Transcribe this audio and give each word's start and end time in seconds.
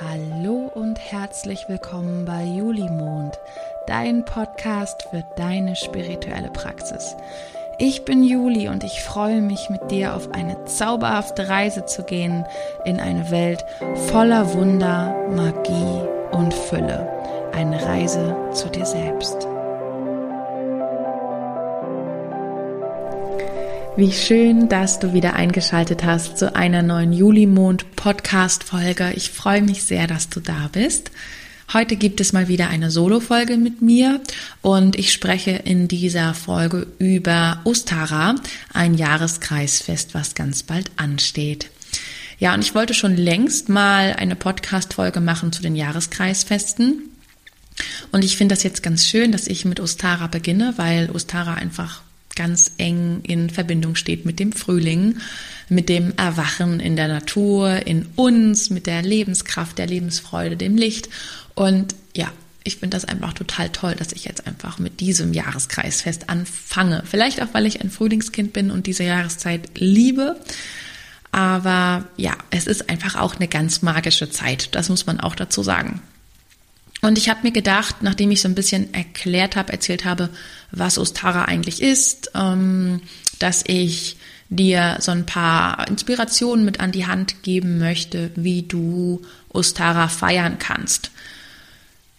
Hallo 0.00 0.70
und 0.74 0.98
herzlich 0.98 1.68
willkommen 1.68 2.24
bei 2.24 2.44
Julimond, 2.44 3.38
dein 3.86 4.24
Podcast 4.24 5.02
für 5.10 5.22
deine 5.36 5.76
spirituelle 5.76 6.48
Praxis. 6.48 7.14
Ich 7.78 8.06
bin 8.06 8.24
Juli 8.24 8.68
und 8.68 8.84
ich 8.84 9.02
freue 9.02 9.42
mich 9.42 9.68
mit 9.68 9.90
dir 9.90 10.14
auf 10.14 10.32
eine 10.32 10.64
zauberhafte 10.64 11.50
Reise 11.50 11.84
zu 11.84 12.04
gehen 12.04 12.46
in 12.86 13.00
eine 13.00 13.30
Welt 13.30 13.66
voller 14.08 14.54
Wunder, 14.54 15.14
Magie 15.28 16.08
und 16.30 16.54
Fülle. 16.54 17.06
Eine 17.52 17.84
Reise 17.84 18.34
zu 18.54 18.70
dir 18.70 18.86
selbst. 18.86 19.46
Wie 23.94 24.10
schön, 24.10 24.70
dass 24.70 25.00
du 25.00 25.12
wieder 25.12 25.34
eingeschaltet 25.34 26.02
hast 26.02 26.38
zu 26.38 26.56
einer 26.56 26.82
neuen 26.82 27.12
Julimond-Podcast-Folge. 27.12 29.12
Ich 29.16 29.28
freue 29.28 29.60
mich 29.60 29.82
sehr, 29.82 30.06
dass 30.06 30.30
du 30.30 30.40
da 30.40 30.70
bist. 30.72 31.10
Heute 31.74 31.96
gibt 31.96 32.18
es 32.22 32.32
mal 32.32 32.48
wieder 32.48 32.68
eine 32.68 32.90
Solo-Folge 32.90 33.58
mit 33.58 33.82
mir 33.82 34.22
und 34.62 34.98
ich 34.98 35.12
spreche 35.12 35.50
in 35.50 35.88
dieser 35.88 36.32
Folge 36.32 36.86
über 36.98 37.60
Ostara, 37.64 38.36
ein 38.72 38.94
Jahreskreisfest, 38.94 40.14
was 40.14 40.34
ganz 40.34 40.62
bald 40.62 40.90
ansteht. 40.96 41.68
Ja, 42.38 42.54
und 42.54 42.64
ich 42.64 42.74
wollte 42.74 42.94
schon 42.94 43.18
längst 43.18 43.68
mal 43.68 44.14
eine 44.14 44.36
Podcast-Folge 44.36 45.20
machen 45.20 45.52
zu 45.52 45.60
den 45.60 45.76
Jahreskreisfesten. 45.76 47.10
Und 48.10 48.24
ich 48.24 48.38
finde 48.38 48.54
das 48.54 48.62
jetzt 48.62 48.82
ganz 48.82 49.06
schön, 49.06 49.32
dass 49.32 49.46
ich 49.46 49.66
mit 49.66 49.80
Ostara 49.80 50.28
beginne, 50.28 50.72
weil 50.78 51.10
Ostara 51.10 51.54
einfach 51.54 52.00
ganz 52.34 52.72
eng 52.78 53.20
in 53.22 53.50
Verbindung 53.50 53.94
steht 53.94 54.24
mit 54.24 54.38
dem 54.38 54.52
Frühling, 54.52 55.18
mit 55.68 55.88
dem 55.88 56.12
Erwachen 56.16 56.80
in 56.80 56.96
der 56.96 57.08
Natur, 57.08 57.86
in 57.86 58.06
uns, 58.16 58.70
mit 58.70 58.86
der 58.86 59.02
Lebenskraft, 59.02 59.78
der 59.78 59.86
Lebensfreude, 59.86 60.56
dem 60.56 60.76
Licht. 60.76 61.08
Und 61.54 61.94
ja, 62.14 62.32
ich 62.64 62.76
finde 62.76 62.96
das 62.96 63.04
einfach 63.04 63.32
total 63.32 63.70
toll, 63.70 63.94
dass 63.94 64.12
ich 64.12 64.24
jetzt 64.24 64.46
einfach 64.46 64.78
mit 64.78 65.00
diesem 65.00 65.32
Jahreskreisfest 65.32 66.28
anfange. 66.28 67.02
Vielleicht 67.04 67.42
auch, 67.42 67.48
weil 67.52 67.66
ich 67.66 67.80
ein 67.80 67.90
Frühlingskind 67.90 68.52
bin 68.52 68.70
und 68.70 68.86
diese 68.86 69.04
Jahreszeit 69.04 69.78
liebe. 69.78 70.38
Aber 71.32 72.06
ja, 72.16 72.36
es 72.50 72.66
ist 72.66 72.90
einfach 72.90 73.16
auch 73.16 73.36
eine 73.36 73.48
ganz 73.48 73.82
magische 73.82 74.30
Zeit. 74.30 74.74
Das 74.74 74.88
muss 74.90 75.06
man 75.06 75.18
auch 75.18 75.34
dazu 75.34 75.62
sagen. 75.62 76.02
Und 77.02 77.18
ich 77.18 77.28
habe 77.28 77.40
mir 77.42 77.50
gedacht, 77.50 77.96
nachdem 78.02 78.30
ich 78.30 78.40
so 78.40 78.48
ein 78.48 78.54
bisschen 78.54 78.94
erklärt 78.94 79.56
habe, 79.56 79.72
erzählt 79.72 80.04
habe, 80.04 80.30
was 80.70 80.98
Ostara 80.98 81.46
eigentlich 81.46 81.82
ist, 81.82 82.30
ähm, 82.34 83.02
dass 83.40 83.64
ich 83.66 84.16
dir 84.48 84.98
so 85.00 85.10
ein 85.10 85.26
paar 85.26 85.88
Inspirationen 85.88 86.64
mit 86.64 86.78
an 86.78 86.92
die 86.92 87.06
Hand 87.06 87.42
geben 87.42 87.78
möchte, 87.78 88.30
wie 88.36 88.62
du 88.62 89.20
Ostara 89.48 90.06
feiern 90.06 90.58
kannst. 90.60 91.10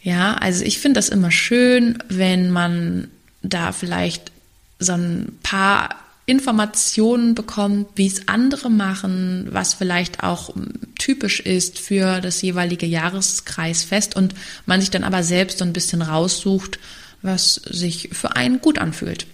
Ja, 0.01 0.33
also 0.33 0.65
ich 0.65 0.79
finde 0.79 0.97
das 0.97 1.07
immer 1.07 1.31
schön, 1.31 1.97
wenn 2.09 2.51
man 2.51 3.07
da 3.41 3.71
vielleicht 3.71 4.33
so 4.79 4.93
ein 4.93 5.39
paar 5.43 6.02
Informationen 6.25 7.35
bekommt, 7.35 7.87
wie 7.95 8.07
es 8.07 8.27
andere 8.27 8.69
machen, 8.69 9.47
was 9.51 9.73
vielleicht 9.73 10.23
auch 10.23 10.55
typisch 10.97 11.41
ist 11.41 11.79
für 11.79 12.21
das 12.21 12.41
jeweilige 12.41 12.85
Jahreskreisfest 12.85 14.15
und 14.15 14.33
man 14.65 14.79
sich 14.79 14.89
dann 14.89 15.03
aber 15.03 15.23
selbst 15.23 15.57
so 15.57 15.65
ein 15.65 15.73
bisschen 15.73 16.01
raussucht, 16.01 16.79
was 17.21 17.55
sich 17.55 18.09
für 18.13 18.35
einen 18.35 18.61
gut 18.61 18.79
anfühlt. 18.79 19.25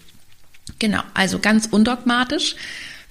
Genau, 0.79 1.01
also 1.13 1.39
ganz 1.39 1.67
undogmatisch 1.67 2.55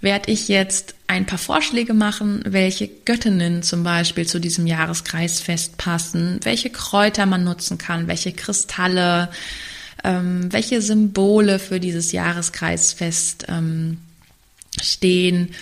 werde 0.01 0.31
ich 0.31 0.49
jetzt 0.49 0.95
ein 1.09 1.27
paar 1.27 1.39
Vorschläge 1.39 1.93
machen, 1.93 2.43
welche 2.47 2.87
Göttinnen 2.87 3.63
zum 3.63 3.83
Beispiel 3.83 4.27
zu 4.27 4.39
diesem 4.39 4.67
Jahreskreisfest 4.67 5.77
passen, 5.77 6.39
welche 6.43 6.71
Kräuter 6.71 7.27
man 7.27 7.45
nutzen 7.45 7.79
kann, 7.79 8.07
welche 8.07 8.33
Kristalle, 8.33 9.29
ähm, 10.05 10.53
welche 10.53 10.83
Symbole 10.83 11.59
für 11.59 11.81
dieses 11.81 12.13
Jahreskreisfest 12.13 13.47
ähm, 13.49 13.99
stehen 14.81 15.55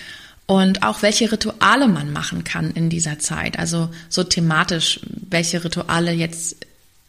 und 0.45 0.83
auch 0.83 1.01
welche 1.01 1.31
Rituale 1.31 1.87
man 1.87 2.11
machen 2.11 2.43
kann 2.43 2.71
in 2.71 2.89
dieser 2.89 3.19
Zeit. 3.19 3.59
Also 3.59 3.89
so 4.09 4.23
thematisch, 4.23 4.99
welche 5.29 5.63
Rituale 5.63 6.11
jetzt 6.11 6.55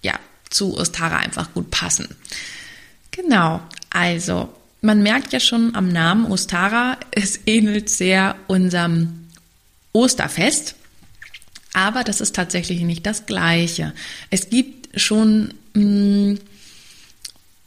ja 0.02 0.18
zu 0.50 0.76
Ostara 0.76 1.18
einfach 1.18 1.54
gut 1.54 1.70
passen. 1.70 2.08
Genau, 3.10 3.60
also 3.90 4.52
man 4.80 5.02
merkt 5.02 5.32
ja 5.32 5.40
schon 5.40 5.74
am 5.74 5.88
Namen 5.88 6.26
Ostara, 6.26 6.98
es 7.10 7.40
ähnelt 7.46 7.88
sehr 7.90 8.36
unserem 8.48 9.28
Osterfest, 9.92 10.74
aber 11.72 12.04
das 12.04 12.20
ist 12.20 12.34
tatsächlich 12.34 12.80
nicht 12.80 13.06
das 13.06 13.26
gleiche. 13.26 13.92
Es 14.30 14.50
gibt 14.50 15.00
schon 15.00 15.54
mh, 15.74 15.82
mm, 15.84 16.38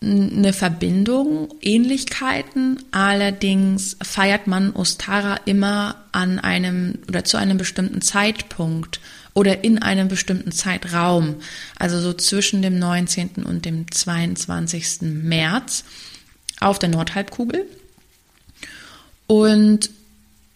eine 0.01 0.53
Verbindung, 0.53 1.53
Ähnlichkeiten. 1.61 2.79
Allerdings 2.91 3.97
feiert 4.01 4.47
man 4.47 4.73
Ostara 4.73 5.39
immer 5.45 5.95
an 6.11 6.39
einem 6.39 6.99
oder 7.07 7.23
zu 7.23 7.37
einem 7.37 7.57
bestimmten 7.57 8.01
Zeitpunkt 8.01 8.99
oder 9.33 9.63
in 9.63 9.81
einem 9.81 10.07
bestimmten 10.07 10.51
Zeitraum. 10.51 11.35
Also 11.77 11.99
so 11.99 12.13
zwischen 12.13 12.61
dem 12.61 12.79
19. 12.79 13.43
und 13.45 13.65
dem 13.65 13.91
22. 13.91 15.01
März 15.01 15.83
auf 16.59 16.79
der 16.79 16.89
Nordhalbkugel. 16.89 17.65
Und 19.27 19.91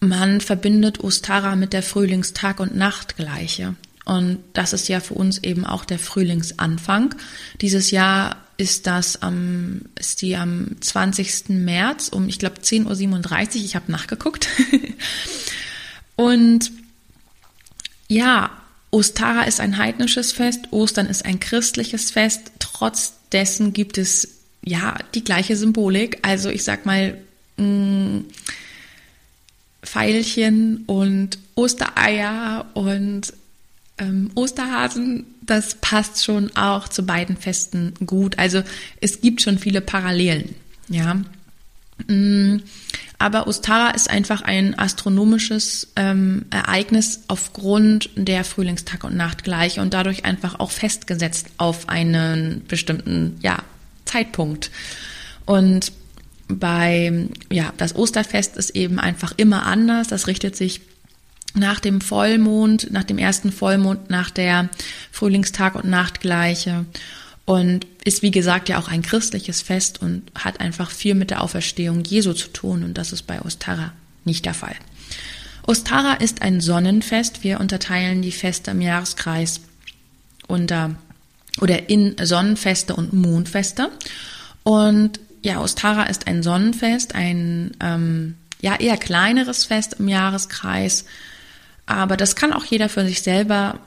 man 0.00 0.40
verbindet 0.40 1.02
Ostara 1.02 1.56
mit 1.56 1.72
der 1.72 1.82
Frühlingstag- 1.82 2.60
und 2.60 2.76
Nachtgleiche. 2.76 3.76
Und 4.04 4.38
das 4.52 4.72
ist 4.72 4.88
ja 4.88 5.00
für 5.00 5.14
uns 5.14 5.38
eben 5.38 5.64
auch 5.64 5.84
der 5.84 5.98
Frühlingsanfang. 5.98 7.14
Dieses 7.60 7.90
Jahr 7.90 8.36
ist 8.56 8.86
das 8.86 9.22
am, 9.22 9.82
ist 9.98 10.22
die 10.22 10.36
am 10.36 10.76
20. 10.80 11.48
März 11.50 12.08
um, 12.08 12.28
ich 12.28 12.38
glaube, 12.38 12.60
10.37 12.60 13.56
Uhr. 13.58 13.64
Ich 13.64 13.76
habe 13.76 13.92
nachgeguckt. 13.92 14.48
und 16.16 16.72
ja, 18.08 18.50
Ostara 18.90 19.42
ist 19.42 19.60
ein 19.60 19.78
heidnisches 19.78 20.32
Fest, 20.32 20.68
Ostern 20.70 21.06
ist 21.06 21.24
ein 21.24 21.40
christliches 21.40 22.10
Fest. 22.10 22.52
Trotz 22.58 23.14
dessen 23.32 23.72
gibt 23.72 23.98
es 23.98 24.28
ja 24.62 24.96
die 25.14 25.24
gleiche 25.24 25.56
Symbolik. 25.56 26.18
Also 26.22 26.48
ich 26.48 26.64
sag 26.64 26.86
mal, 26.86 27.18
mh, 27.56 27.64
mm, 27.64 28.24
Pfeilchen 29.82 30.84
und 30.86 31.38
Ostereier 31.54 32.66
und 32.74 33.32
ähm, 33.98 34.30
Osterhasen, 34.34 35.26
das 35.42 35.76
passt 35.76 36.24
schon 36.24 36.54
auch 36.56 36.88
zu 36.88 37.04
beiden 37.04 37.36
Festen 37.36 37.94
gut. 38.04 38.38
Also 38.38 38.62
es 39.00 39.20
gibt 39.20 39.42
schon 39.42 39.58
viele 39.58 39.80
Parallelen, 39.80 40.54
ja. 40.88 41.22
Mm, 42.08 42.58
aber 43.18 43.46
Ostara 43.46 43.90
ist 43.90 44.10
einfach 44.10 44.42
ein 44.42 44.78
astronomisches 44.78 45.88
ähm, 45.96 46.44
Ereignis 46.50 47.22
aufgrund 47.28 48.10
der 48.14 48.44
Frühlingstag 48.44 49.04
und 49.04 49.16
Nacht 49.16 49.44
gleich 49.44 49.80
und 49.80 49.94
dadurch 49.94 50.26
einfach 50.26 50.60
auch 50.60 50.70
festgesetzt 50.70 51.46
auf 51.56 51.88
einen 51.88 52.62
bestimmten 52.68 53.38
ja, 53.40 53.62
Zeitpunkt. 54.04 54.70
Und 55.46 55.92
bei 56.48 57.28
ja, 57.50 57.72
das 57.78 57.96
Osterfest 57.96 58.56
ist 58.56 58.70
eben 58.70 59.00
einfach 59.00 59.32
immer 59.36 59.64
anders. 59.64 60.08
Das 60.08 60.26
richtet 60.26 60.54
sich 60.54 60.82
nach 61.56 61.80
dem 61.80 62.00
Vollmond, 62.00 62.92
nach 62.92 63.04
dem 63.04 63.18
ersten 63.18 63.52
Vollmond, 63.52 64.10
nach 64.10 64.30
der 64.30 64.68
Frühlingstag- 65.10 65.74
und 65.74 65.88
Nachtgleiche 65.88 66.84
und 67.44 67.86
ist 68.04 68.22
wie 68.22 68.30
gesagt 68.30 68.68
ja 68.68 68.78
auch 68.78 68.88
ein 68.88 69.02
christliches 69.02 69.62
Fest 69.62 70.02
und 70.02 70.22
hat 70.34 70.60
einfach 70.60 70.90
viel 70.90 71.14
mit 71.14 71.30
der 71.30 71.42
Auferstehung 71.42 72.04
Jesu 72.04 72.32
zu 72.32 72.48
tun 72.48 72.82
und 72.82 72.98
das 72.98 73.12
ist 73.12 73.22
bei 73.22 73.40
Ostara 73.40 73.92
nicht 74.24 74.44
der 74.44 74.54
Fall. 74.54 74.74
Ostara 75.66 76.14
ist 76.14 76.42
ein 76.42 76.60
Sonnenfest. 76.60 77.42
Wir 77.42 77.60
unterteilen 77.60 78.22
die 78.22 78.32
Feste 78.32 78.72
im 78.72 78.80
Jahreskreis 78.80 79.60
unter 80.46 80.94
oder 81.60 81.88
in 81.88 82.14
Sonnenfeste 82.22 82.94
und 82.94 83.12
Mondfeste. 83.12 83.90
Und 84.62 85.20
ja, 85.42 85.60
Ostara 85.60 86.04
ist 86.04 86.26
ein 86.26 86.42
Sonnenfest, 86.42 87.14
ein 87.14 87.76
ähm, 87.80 88.34
ja 88.60 88.76
eher 88.76 88.96
kleineres 88.96 89.64
Fest 89.64 89.96
im 89.98 90.08
Jahreskreis 90.08 91.04
aber 91.86 92.16
das 92.16 92.36
kann 92.36 92.52
auch 92.52 92.64
jeder 92.64 92.88
für 92.88 93.06
sich 93.06 93.22
selber 93.22 93.78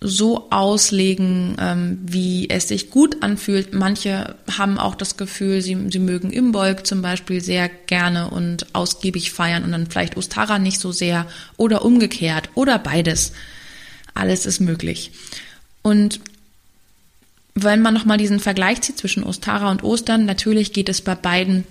so 0.00 0.48
auslegen, 0.50 1.56
ähm, 1.58 1.98
wie 2.04 2.48
es 2.48 2.68
sich 2.68 2.90
gut 2.90 3.22
anfühlt. 3.22 3.74
Manche 3.74 4.36
haben 4.56 4.78
auch 4.78 4.94
das 4.94 5.16
Gefühl, 5.16 5.60
sie, 5.60 5.76
sie 5.90 5.98
mögen 5.98 6.30
Imbolg 6.30 6.86
zum 6.86 7.02
Beispiel 7.02 7.40
sehr 7.40 7.68
gerne 7.68 8.30
und 8.30 8.74
ausgiebig 8.74 9.32
feiern 9.32 9.64
und 9.64 9.72
dann 9.72 9.88
vielleicht 9.88 10.16
Ostara 10.16 10.60
nicht 10.60 10.80
so 10.80 10.92
sehr 10.92 11.26
oder 11.56 11.84
umgekehrt 11.84 12.50
oder 12.54 12.78
beides. 12.78 13.32
Alles 14.14 14.46
ist 14.46 14.60
möglich. 14.60 15.10
Und 15.82 16.20
wenn 17.54 17.82
man 17.82 17.94
nochmal 17.94 18.18
diesen 18.18 18.38
Vergleich 18.38 18.82
zieht 18.82 18.98
zwischen 18.98 19.24
Ostara 19.24 19.68
und 19.68 19.82
Ostern, 19.82 20.26
natürlich 20.26 20.72
geht 20.72 20.88
es 20.88 21.00
bei 21.00 21.16
beiden 21.16 21.64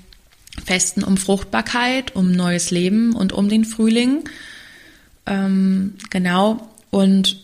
Festen 0.65 1.03
um 1.03 1.15
Fruchtbarkeit, 1.15 2.13
um 2.13 2.33
neues 2.33 2.71
Leben 2.71 3.13
und 3.13 3.31
um 3.31 3.47
den 3.47 3.63
Frühling. 3.63 4.25
Ähm, 5.27 5.93
genau. 6.09 6.67
Und 6.89 7.37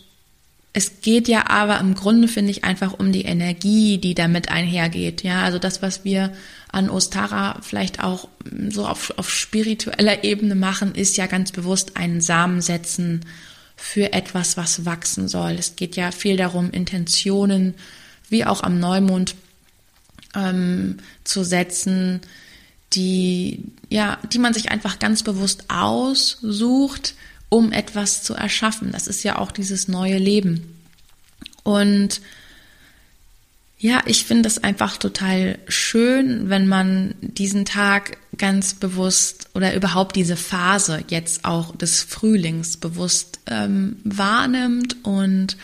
Es 0.76 1.00
geht 1.02 1.28
ja 1.28 1.50
aber 1.50 1.78
im 1.78 1.94
Grunde, 1.94 2.26
finde 2.26 2.50
ich, 2.50 2.64
einfach 2.64 2.98
um 2.98 3.12
die 3.12 3.22
Energie, 3.24 3.98
die 3.98 4.14
damit 4.14 4.48
einhergeht. 4.48 5.22
Ja, 5.22 5.42
also 5.44 5.60
das, 5.60 5.82
was 5.82 6.04
wir 6.04 6.32
an 6.72 6.90
Ostara 6.90 7.60
vielleicht 7.62 8.02
auch 8.02 8.28
so 8.70 8.84
auf, 8.84 9.16
auf 9.16 9.30
spiritueller 9.30 10.24
Ebene 10.24 10.56
machen, 10.56 10.96
ist 10.96 11.16
ja 11.16 11.26
ganz 11.26 11.52
bewusst 11.52 11.96
einen 11.96 12.20
Samen 12.20 12.60
setzen 12.60 13.24
für 13.76 14.12
etwas, 14.12 14.56
was 14.56 14.84
wachsen 14.84 15.28
soll. 15.28 15.52
Es 15.52 15.76
geht 15.76 15.94
ja 15.94 16.10
viel 16.10 16.36
darum, 16.36 16.72
Intentionen, 16.72 17.74
wie 18.28 18.44
auch 18.44 18.64
am 18.64 18.80
Neumond, 18.80 19.36
ähm, 20.34 20.96
zu 21.22 21.44
setzen, 21.44 22.20
die, 22.94 23.62
ja, 23.90 24.18
die 24.32 24.40
man 24.40 24.54
sich 24.54 24.72
einfach 24.72 24.98
ganz 24.98 25.22
bewusst 25.22 25.66
aussucht, 25.68 27.14
um 27.54 27.70
etwas 27.70 28.24
zu 28.24 28.34
erschaffen. 28.34 28.90
Das 28.90 29.06
ist 29.06 29.22
ja 29.22 29.38
auch 29.38 29.52
dieses 29.52 29.86
neue 29.86 30.18
Leben. 30.18 30.76
Und 31.62 32.20
ja, 33.78 34.02
ich 34.06 34.24
finde 34.24 34.48
es 34.48 34.64
einfach 34.64 34.96
total 34.96 35.60
schön, 35.68 36.50
wenn 36.50 36.66
man 36.66 37.14
diesen 37.20 37.64
Tag 37.64 38.16
ganz 38.38 38.74
bewusst 38.74 39.50
oder 39.54 39.76
überhaupt 39.76 40.16
diese 40.16 40.36
Phase 40.36 41.04
jetzt 41.10 41.44
auch 41.44 41.76
des 41.76 42.02
Frühlings 42.02 42.76
bewusst 42.76 43.38
ähm, 43.46 43.98
wahrnimmt 44.02 44.96
und 45.04 45.56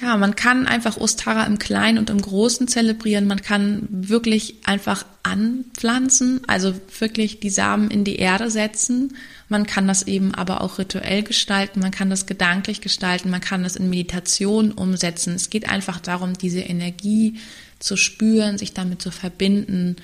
ja, 0.00 0.16
man 0.16 0.34
kann 0.34 0.66
einfach 0.66 0.96
Ostara 0.96 1.44
im 1.44 1.58
Kleinen 1.58 1.98
und 1.98 2.08
im 2.08 2.22
Großen 2.22 2.68
zelebrieren. 2.68 3.26
Man 3.26 3.42
kann 3.42 3.86
wirklich 3.90 4.54
einfach 4.64 5.04
anpflanzen, 5.22 6.40
also 6.46 6.74
wirklich 6.98 7.40
die 7.40 7.50
Samen 7.50 7.90
in 7.90 8.04
die 8.04 8.16
Erde 8.16 8.50
setzen. 8.50 9.14
Man 9.50 9.66
kann 9.66 9.88
das 9.88 10.04
eben 10.04 10.32
aber 10.32 10.60
auch 10.60 10.78
rituell 10.78 11.24
gestalten. 11.24 11.80
Man 11.80 11.90
kann 11.90 12.08
das 12.08 12.26
gedanklich 12.26 12.80
gestalten. 12.80 13.30
Man 13.30 13.40
kann 13.40 13.64
das 13.64 13.74
in 13.74 13.90
Meditation 13.90 14.70
umsetzen. 14.70 15.34
Es 15.34 15.50
geht 15.50 15.68
einfach 15.68 15.98
darum, 15.98 16.38
diese 16.38 16.60
Energie 16.60 17.40
zu 17.80 17.96
spüren, 17.96 18.58
sich 18.58 18.74
damit 18.74 19.02
zu 19.02 19.10
verbinden, 19.10 19.96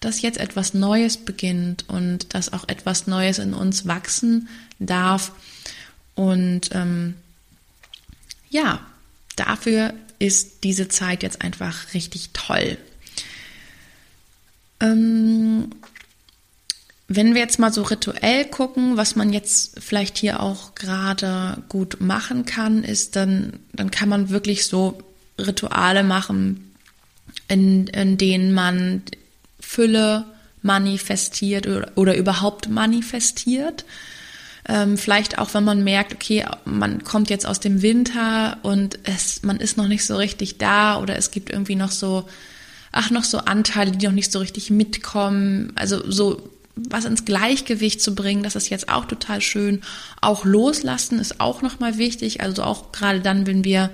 dass 0.00 0.20
jetzt 0.20 0.38
etwas 0.38 0.74
Neues 0.74 1.16
beginnt 1.16 1.88
und 1.88 2.34
dass 2.34 2.52
auch 2.52 2.68
etwas 2.68 3.06
Neues 3.06 3.38
in 3.38 3.54
uns 3.54 3.86
wachsen 3.86 4.48
darf. 4.78 5.32
Und 6.14 6.68
ähm, 6.72 7.14
ja, 8.50 8.80
dafür 9.36 9.94
ist 10.18 10.62
diese 10.62 10.88
Zeit 10.88 11.22
jetzt 11.22 11.40
einfach 11.40 11.94
richtig 11.94 12.30
toll. 12.34 12.76
Ähm, 14.80 15.70
wenn 17.12 17.34
wir 17.34 17.40
jetzt 17.40 17.58
mal 17.58 17.72
so 17.72 17.82
rituell 17.82 18.44
gucken, 18.44 18.96
was 18.96 19.16
man 19.16 19.32
jetzt 19.32 19.80
vielleicht 19.80 20.16
hier 20.16 20.40
auch 20.40 20.76
gerade 20.76 21.60
gut 21.68 22.00
machen 22.00 22.44
kann, 22.44 22.84
ist 22.84 23.16
dann, 23.16 23.58
dann 23.72 23.90
kann 23.90 24.08
man 24.08 24.30
wirklich 24.30 24.64
so 24.64 24.98
Rituale 25.36 26.04
machen, 26.04 26.72
in, 27.48 27.88
in 27.88 28.16
denen 28.16 28.54
man 28.54 29.02
Fülle 29.58 30.24
manifestiert 30.62 31.66
oder, 31.66 31.90
oder 31.96 32.16
überhaupt 32.16 32.68
manifestiert. 32.68 33.84
Ähm, 34.68 34.96
vielleicht 34.96 35.38
auch, 35.38 35.52
wenn 35.52 35.64
man 35.64 35.82
merkt, 35.82 36.14
okay, 36.14 36.46
man 36.64 37.02
kommt 37.02 37.28
jetzt 37.28 37.44
aus 37.44 37.58
dem 37.58 37.82
Winter 37.82 38.58
und 38.62 39.00
es, 39.02 39.42
man 39.42 39.56
ist 39.56 39.76
noch 39.76 39.88
nicht 39.88 40.06
so 40.06 40.14
richtig 40.14 40.58
da 40.58 41.00
oder 41.00 41.16
es 41.16 41.32
gibt 41.32 41.50
irgendwie 41.50 41.74
noch 41.74 41.90
so, 41.90 42.28
ach, 42.92 43.10
noch 43.10 43.24
so 43.24 43.38
Anteile, 43.38 43.90
die 43.90 44.06
noch 44.06 44.14
nicht 44.14 44.30
so 44.30 44.38
richtig 44.38 44.70
mitkommen. 44.70 45.72
Also 45.74 46.08
so 46.08 46.48
was 46.88 47.04
ins 47.04 47.24
Gleichgewicht 47.24 48.00
zu 48.00 48.14
bringen, 48.14 48.42
das 48.42 48.56
ist 48.56 48.70
jetzt 48.70 48.88
auch 48.88 49.04
total 49.04 49.40
schön. 49.40 49.82
Auch 50.20 50.44
loslassen 50.44 51.18
ist 51.18 51.40
auch 51.40 51.62
nochmal 51.62 51.98
wichtig. 51.98 52.40
Also 52.40 52.62
auch 52.62 52.92
gerade 52.92 53.20
dann, 53.20 53.46
wenn 53.46 53.64
wir 53.64 53.90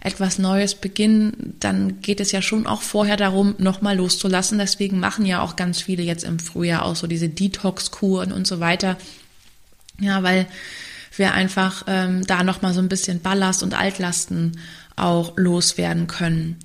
etwas 0.00 0.38
Neues 0.38 0.74
beginnen, 0.74 1.54
dann 1.60 2.02
geht 2.02 2.20
es 2.20 2.30
ja 2.30 2.42
schon 2.42 2.66
auch 2.66 2.82
vorher 2.82 3.16
darum, 3.16 3.54
nochmal 3.58 3.96
loszulassen. 3.96 4.58
Deswegen 4.58 5.00
machen 5.00 5.24
ja 5.24 5.40
auch 5.40 5.56
ganz 5.56 5.80
viele 5.80 6.02
jetzt 6.02 6.24
im 6.24 6.38
Frühjahr 6.38 6.84
auch 6.84 6.94
so 6.94 7.06
diese 7.06 7.30
Detox-Kuren 7.30 8.30
und 8.30 8.46
so 8.46 8.60
weiter, 8.60 8.98
ja, 9.98 10.22
weil 10.22 10.46
wir 11.16 11.32
einfach 11.32 11.84
ähm, 11.86 12.26
da 12.26 12.44
nochmal 12.44 12.74
so 12.74 12.80
ein 12.80 12.88
bisschen 12.88 13.20
Ballast 13.20 13.62
und 13.62 13.72
Altlasten 13.72 14.58
auch 14.94 15.32
loswerden 15.36 16.06
können. 16.06 16.58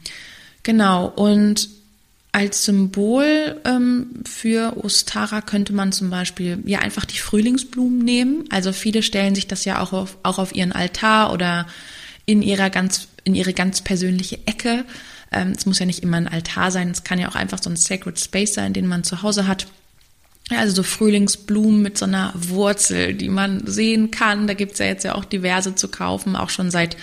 Genau, 0.64 1.08
und 1.08 1.70
als 2.32 2.66
Symbol 2.66 3.60
ähm, 3.66 4.24
für 4.26 4.78
Ostara 4.84 5.42
könnte 5.42 5.74
man 5.74 5.92
zum 5.92 6.10
Beispiel 6.10 6.60
ja 6.66 6.80
einfach 6.80 7.06
die 7.06 7.18
Frühlingsblumen 7.18 8.00
nehmen. 8.00 8.46
Also 8.52 8.72
viele 8.72 9.02
stellen 9.02 9.34
sich 9.34 9.48
das 9.48 9.66
ja 9.66 9.82
auch 9.82 9.94
auf, 9.94 10.18
auch 10.22 10.38
auf 10.38 10.54
ihren 10.54 10.72
Altar 10.72 11.34
oder 11.34 11.66
in 12.26 12.44
ihrer 12.44 12.70
ganz, 12.70 13.08
in 13.24 13.34
ihre 13.34 13.54
ganz 13.54 13.82
persönliche 13.82 14.40
Ecke. 14.46 14.86
Ähm, 15.32 15.54
es 15.58 15.66
muss 15.66 15.80
ja 15.80 15.88
nicht 15.88 16.04
immer 16.04 16.18
ein 16.18 16.28
Altar 16.28 16.70
sein, 16.70 16.92
es 16.92 17.04
kann 17.04 17.20
ja 17.20 17.30
auch 17.30 17.36
einfach 17.36 17.62
so 17.62 17.70
ein 17.70 17.76
Sacred 17.76 18.20
Space 18.20 18.54
sein, 18.54 18.74
den 18.74 18.86
man 18.86 19.04
zu 19.04 19.24
Hause 19.24 19.48
hat. 19.48 19.66
Also 20.52 20.74
so 20.74 20.84
Frühlingsblumen 20.84 21.82
mit 21.82 21.98
so 21.98 22.06
einer 22.06 22.34
Wurzel, 22.36 23.14
die 23.14 23.30
man 23.30 23.66
sehen 23.68 24.12
kann. 24.12 24.48
Da 24.48 24.54
gibt's 24.54 24.80
ja 24.80 24.86
jetzt 24.86 25.04
ja 25.04 25.16
auch 25.16 25.26
diverse 25.26 25.76
zu 25.76 25.90
kaufen, 25.90 26.36
auch 26.36 26.50
schon 26.50 26.72
seit, 26.72 26.96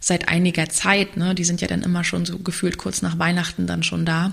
seit 0.00 0.28
einiger 0.28 0.68
Zeit. 0.68 1.16
Ne? 1.16 1.34
Die 1.34 1.44
sind 1.44 1.60
ja 1.60 1.68
dann 1.68 1.82
immer 1.82 2.04
schon 2.04 2.26
so 2.26 2.38
gefühlt 2.38 2.78
kurz 2.78 3.02
nach 3.02 3.18
Weihnachten 3.18 3.66
dann 3.66 3.82
schon 3.82 4.04
da. 4.04 4.32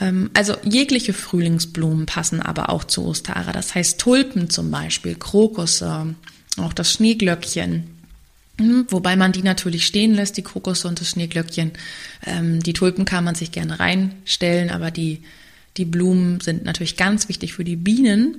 Ähm, 0.00 0.30
also 0.34 0.56
jegliche 0.62 1.12
Frühlingsblumen 1.12 2.06
passen 2.06 2.40
aber 2.40 2.70
auch 2.70 2.84
zu 2.84 3.04
Ostara. 3.06 3.52
Das 3.52 3.74
heißt 3.74 4.00
Tulpen 4.00 4.50
zum 4.50 4.70
Beispiel, 4.70 5.14
Krokusse, 5.14 6.14
auch 6.56 6.72
das 6.72 6.92
Schneeglöckchen. 6.92 7.90
Hm, 8.58 8.86
wobei 8.88 9.16
man 9.16 9.32
die 9.32 9.42
natürlich 9.42 9.84
stehen 9.84 10.14
lässt, 10.14 10.36
die 10.36 10.42
Krokusse 10.42 10.86
und 10.88 11.00
das 11.00 11.10
Schneeglöckchen. 11.10 11.72
Ähm, 12.26 12.62
die 12.62 12.72
Tulpen 12.72 13.04
kann 13.04 13.24
man 13.24 13.34
sich 13.34 13.52
gerne 13.52 13.80
reinstellen, 13.80 14.70
aber 14.70 14.90
die 14.90 15.22
die 15.76 15.84
Blumen 15.84 16.40
sind 16.40 16.64
natürlich 16.64 16.96
ganz 16.96 17.28
wichtig 17.28 17.54
für 17.54 17.64
die 17.64 17.76
Bienen. 17.76 18.38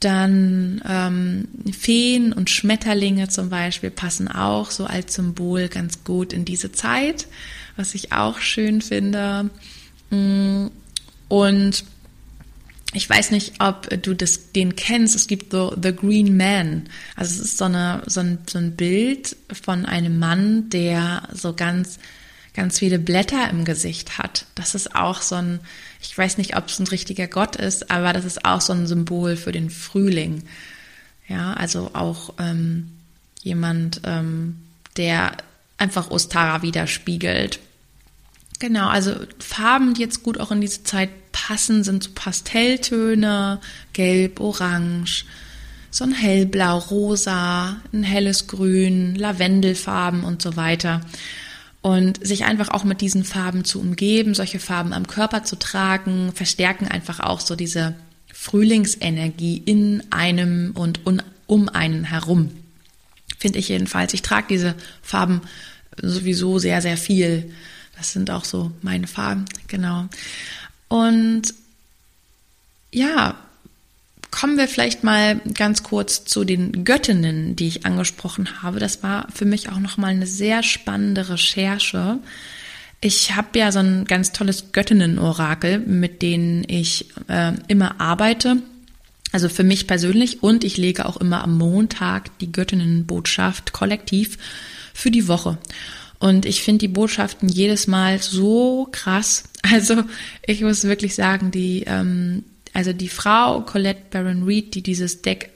Dann 0.00 0.82
ähm, 0.86 1.48
Feen 1.72 2.32
und 2.32 2.50
Schmetterlinge 2.50 3.28
zum 3.28 3.48
Beispiel 3.48 3.90
passen 3.90 4.28
auch 4.28 4.70
so 4.70 4.84
als 4.84 5.14
Symbol 5.14 5.68
ganz 5.68 6.04
gut 6.04 6.32
in 6.32 6.44
diese 6.44 6.70
Zeit, 6.70 7.26
was 7.76 7.94
ich 7.94 8.12
auch 8.12 8.38
schön 8.38 8.82
finde. 8.82 9.50
Mm, 10.10 10.66
und 11.28 11.84
ich 12.92 13.08
weiß 13.08 13.30
nicht, 13.30 13.54
ob 13.60 13.88
du 14.02 14.14
das, 14.14 14.52
den 14.52 14.76
kennst. 14.76 15.14
Es 15.16 15.26
gibt 15.26 15.52
so 15.52 15.76
The 15.80 15.94
Green 15.94 16.36
Man. 16.36 16.88
Also 17.14 17.40
es 17.40 17.48
ist 17.48 17.58
so, 17.58 17.64
eine, 17.64 18.02
so, 18.06 18.20
ein, 18.20 18.38
so 18.48 18.58
ein 18.58 18.76
Bild 18.76 19.36
von 19.52 19.86
einem 19.86 20.18
Mann, 20.18 20.70
der 20.70 21.28
so 21.32 21.52
ganz, 21.52 21.98
ganz 22.54 22.78
viele 22.78 22.98
Blätter 22.98 23.50
im 23.50 23.64
Gesicht 23.64 24.18
hat. 24.18 24.46
Das 24.54 24.74
ist 24.74 24.94
auch 24.94 25.20
so 25.20 25.34
ein, 25.34 25.60
ich 26.06 26.16
weiß 26.16 26.38
nicht, 26.38 26.56
ob 26.56 26.68
es 26.68 26.78
ein 26.78 26.86
richtiger 26.86 27.26
Gott 27.26 27.56
ist, 27.56 27.90
aber 27.90 28.12
das 28.12 28.24
ist 28.24 28.44
auch 28.44 28.60
so 28.60 28.72
ein 28.72 28.86
Symbol 28.86 29.36
für 29.36 29.52
den 29.52 29.70
Frühling. 29.70 30.44
Ja, 31.28 31.54
also 31.54 31.90
auch 31.94 32.34
ähm, 32.38 32.92
jemand, 33.42 34.00
ähm, 34.04 34.56
der 34.96 35.32
einfach 35.78 36.10
Ostara 36.10 36.62
widerspiegelt. 36.62 37.58
Genau, 38.60 38.88
also 38.88 39.14
Farben, 39.38 39.94
die 39.94 40.00
jetzt 40.00 40.22
gut 40.22 40.38
auch 40.38 40.52
in 40.52 40.60
diese 40.60 40.84
Zeit 40.84 41.10
passen, 41.32 41.82
sind 41.82 42.04
so 42.04 42.10
Pastelltöne, 42.14 43.60
gelb, 43.92 44.40
orange, 44.40 45.26
so 45.90 46.04
ein 46.04 46.12
hellblau, 46.12 46.78
rosa, 46.78 47.76
ein 47.92 48.04
helles 48.04 48.46
Grün, 48.46 49.16
Lavendelfarben 49.16 50.24
und 50.24 50.40
so 50.40 50.56
weiter 50.56 51.00
und 51.86 52.26
sich 52.26 52.44
einfach 52.46 52.70
auch 52.70 52.82
mit 52.82 53.00
diesen 53.00 53.22
Farben 53.22 53.64
zu 53.64 53.78
umgeben, 53.78 54.34
solche 54.34 54.58
Farben 54.58 54.92
am 54.92 55.06
Körper 55.06 55.44
zu 55.44 55.54
tragen, 55.54 56.32
verstärken 56.34 56.88
einfach 56.88 57.20
auch 57.20 57.38
so 57.38 57.54
diese 57.54 57.94
Frühlingsenergie 58.34 59.62
in 59.64 60.02
einem 60.10 60.72
und 60.74 60.98
um 61.46 61.68
einen 61.68 62.02
herum. 62.02 62.50
Finde 63.38 63.60
ich 63.60 63.68
jedenfalls. 63.68 64.14
Ich 64.14 64.22
trage 64.22 64.48
diese 64.48 64.74
Farben 65.00 65.42
sowieso 66.02 66.58
sehr, 66.58 66.82
sehr 66.82 66.96
viel. 66.96 67.52
Das 67.96 68.12
sind 68.12 68.32
auch 68.32 68.44
so 68.44 68.72
meine 68.82 69.06
Farben, 69.06 69.44
genau. 69.68 70.06
Und 70.88 71.54
ja, 72.90 73.36
Kommen 74.30 74.58
wir 74.58 74.68
vielleicht 74.68 75.04
mal 75.04 75.40
ganz 75.54 75.82
kurz 75.82 76.24
zu 76.24 76.44
den 76.44 76.84
Göttinnen, 76.84 77.56
die 77.56 77.68
ich 77.68 77.86
angesprochen 77.86 78.62
habe. 78.62 78.80
Das 78.80 79.02
war 79.02 79.28
für 79.34 79.44
mich 79.44 79.70
auch 79.70 79.78
nochmal 79.78 80.10
eine 80.10 80.26
sehr 80.26 80.62
spannende 80.62 81.28
Recherche. 81.28 82.18
Ich 83.00 83.34
habe 83.34 83.58
ja 83.58 83.72
so 83.72 83.78
ein 83.78 84.04
ganz 84.04 84.32
tolles 84.32 84.72
Göttinnen-Orakel, 84.72 85.78
mit 85.78 86.22
denen 86.22 86.64
ich 86.66 87.06
äh, 87.28 87.52
immer 87.68 88.00
arbeite. 88.00 88.58
Also 89.32 89.48
für 89.48 89.64
mich 89.64 89.86
persönlich 89.86 90.42
und 90.42 90.64
ich 90.64 90.76
lege 90.76 91.06
auch 91.06 91.16
immer 91.16 91.42
am 91.42 91.58
Montag 91.58 92.38
die 92.38 92.52
Göttinnenbotschaft 92.52 93.72
kollektiv 93.72 94.38
für 94.94 95.10
die 95.10 95.28
Woche. 95.28 95.58
Und 96.18 96.46
ich 96.46 96.62
finde 96.62 96.78
die 96.80 96.88
Botschaften 96.88 97.48
jedes 97.48 97.86
Mal 97.86 98.20
so 98.20 98.88
krass. 98.92 99.44
Also 99.68 100.04
ich 100.46 100.60
muss 100.60 100.84
wirklich 100.84 101.16
sagen, 101.16 101.50
die, 101.50 101.82
ähm, 101.88 102.44
also 102.76 102.92
die 102.92 103.08
Frau 103.08 103.62
Colette 103.62 104.02
Baron 104.10 104.42
Reed, 104.42 104.74
die 104.74 104.82
dieses 104.82 105.22
Deck 105.22 105.48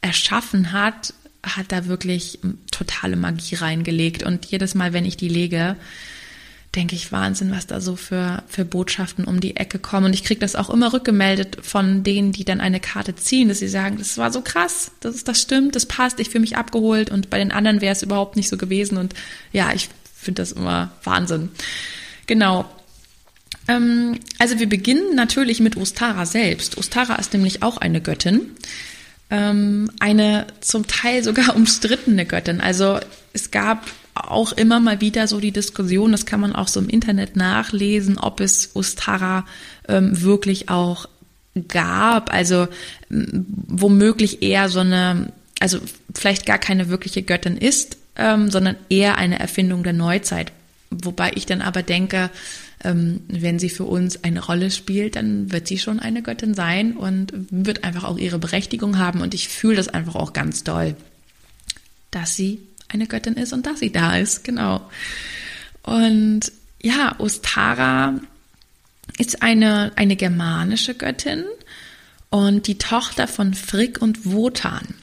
erschaffen 0.00 0.72
hat, 0.72 1.14
hat 1.44 1.70
da 1.70 1.86
wirklich 1.86 2.40
totale 2.72 3.14
Magie 3.14 3.54
reingelegt. 3.54 4.24
Und 4.24 4.46
jedes 4.46 4.74
Mal, 4.74 4.92
wenn 4.92 5.04
ich 5.04 5.16
die 5.16 5.28
lege, 5.28 5.76
denke 6.74 6.96
ich, 6.96 7.12
Wahnsinn, 7.12 7.52
was 7.52 7.68
da 7.68 7.80
so 7.80 7.94
für, 7.94 8.42
für 8.48 8.64
Botschaften 8.64 9.24
um 9.24 9.38
die 9.38 9.54
Ecke 9.54 9.78
kommen. 9.78 10.06
Und 10.06 10.14
ich 10.14 10.24
kriege 10.24 10.40
das 10.40 10.56
auch 10.56 10.68
immer 10.68 10.92
rückgemeldet 10.92 11.58
von 11.62 12.02
denen, 12.02 12.32
die 12.32 12.44
dann 12.44 12.60
eine 12.60 12.80
Karte 12.80 13.14
ziehen, 13.14 13.48
dass 13.48 13.60
sie 13.60 13.68
sagen, 13.68 13.98
das 13.98 14.18
war 14.18 14.32
so 14.32 14.40
krass, 14.40 14.90
das, 14.98 15.14
ist, 15.14 15.28
das 15.28 15.40
stimmt, 15.40 15.76
das 15.76 15.86
passt, 15.86 16.18
ich 16.18 16.30
fühle 16.30 16.42
mich 16.42 16.56
abgeholt 16.56 17.08
und 17.08 17.30
bei 17.30 17.38
den 17.38 17.52
anderen 17.52 17.82
wäre 17.82 17.92
es 17.92 18.02
überhaupt 18.02 18.34
nicht 18.34 18.48
so 18.48 18.56
gewesen. 18.56 18.98
Und 18.98 19.14
ja, 19.52 19.72
ich 19.72 19.90
finde 20.12 20.42
das 20.42 20.50
immer 20.50 20.90
Wahnsinn. 21.04 21.50
Genau. 22.26 22.68
Ähm, 23.68 24.18
also 24.38 24.58
wir 24.58 24.68
beginnen 24.68 25.14
natürlich 25.14 25.60
mit 25.60 25.76
Ostara 25.76 26.26
selbst. 26.26 26.78
Ostara 26.78 27.16
ist 27.16 27.32
nämlich 27.32 27.62
auch 27.62 27.76
eine 27.76 28.00
Göttin. 28.00 28.40
Ähm, 29.30 29.90
eine 30.00 30.46
zum 30.60 30.86
Teil 30.86 31.24
sogar 31.24 31.56
umstrittene 31.56 32.26
Göttin. 32.26 32.60
Also 32.60 33.00
es 33.32 33.50
gab 33.50 33.86
auch 34.14 34.52
immer 34.52 34.80
mal 34.80 35.00
wieder 35.00 35.26
so 35.26 35.40
die 35.40 35.50
Diskussion, 35.50 36.12
das 36.12 36.24
kann 36.24 36.40
man 36.40 36.54
auch 36.54 36.68
so 36.68 36.78
im 36.78 36.88
Internet 36.88 37.36
nachlesen, 37.36 38.16
ob 38.18 38.40
es 38.40 38.70
Ostara 38.74 39.44
ähm, 39.88 40.22
wirklich 40.22 40.68
auch 40.68 41.08
gab. 41.68 42.32
Also 42.32 42.68
womöglich 43.08 44.42
eher 44.42 44.68
so 44.68 44.80
eine, 44.80 45.32
also 45.58 45.78
vielleicht 46.14 46.46
gar 46.46 46.58
keine 46.58 46.88
wirkliche 46.88 47.22
Göttin 47.22 47.56
ist, 47.56 47.96
ähm, 48.16 48.50
sondern 48.50 48.76
eher 48.88 49.18
eine 49.18 49.40
Erfindung 49.40 49.82
der 49.82 49.92
Neuzeit. 49.92 50.52
Wobei 50.90 51.32
ich 51.34 51.46
dann 51.46 51.60
aber 51.60 51.82
denke, 51.82 52.30
ähm, 52.84 53.20
wenn 53.28 53.58
sie 53.58 53.70
für 53.70 53.84
uns 53.84 54.22
eine 54.22 54.44
Rolle 54.44 54.70
spielt, 54.70 55.16
dann 55.16 55.50
wird 55.50 55.66
sie 55.66 55.78
schon 55.78 56.00
eine 56.00 56.22
Göttin 56.22 56.54
sein 56.54 56.96
und 56.96 57.32
wird 57.50 57.84
einfach 57.84 58.04
auch 58.04 58.18
ihre 58.18 58.38
Berechtigung 58.38 58.98
haben. 58.98 59.20
Und 59.20 59.34
ich 59.34 59.48
fühle 59.48 59.76
das 59.76 59.88
einfach 59.88 60.14
auch 60.14 60.32
ganz 60.32 60.64
doll, 60.64 60.94
dass 62.10 62.36
sie 62.36 62.60
eine 62.88 63.06
Göttin 63.06 63.34
ist 63.34 63.52
und 63.52 63.66
dass 63.66 63.80
sie 63.80 63.90
da 63.90 64.16
ist, 64.16 64.44
genau. 64.44 64.88
Und 65.82 66.52
ja, 66.82 67.16
Ostara 67.18 68.20
ist 69.18 69.42
eine, 69.42 69.92
eine 69.96 70.16
germanische 70.16 70.94
Göttin 70.94 71.44
und 72.30 72.66
die 72.66 72.78
Tochter 72.78 73.26
von 73.26 73.54
Frigg 73.54 74.00
und 74.00 74.30
Wotan. 74.30 74.94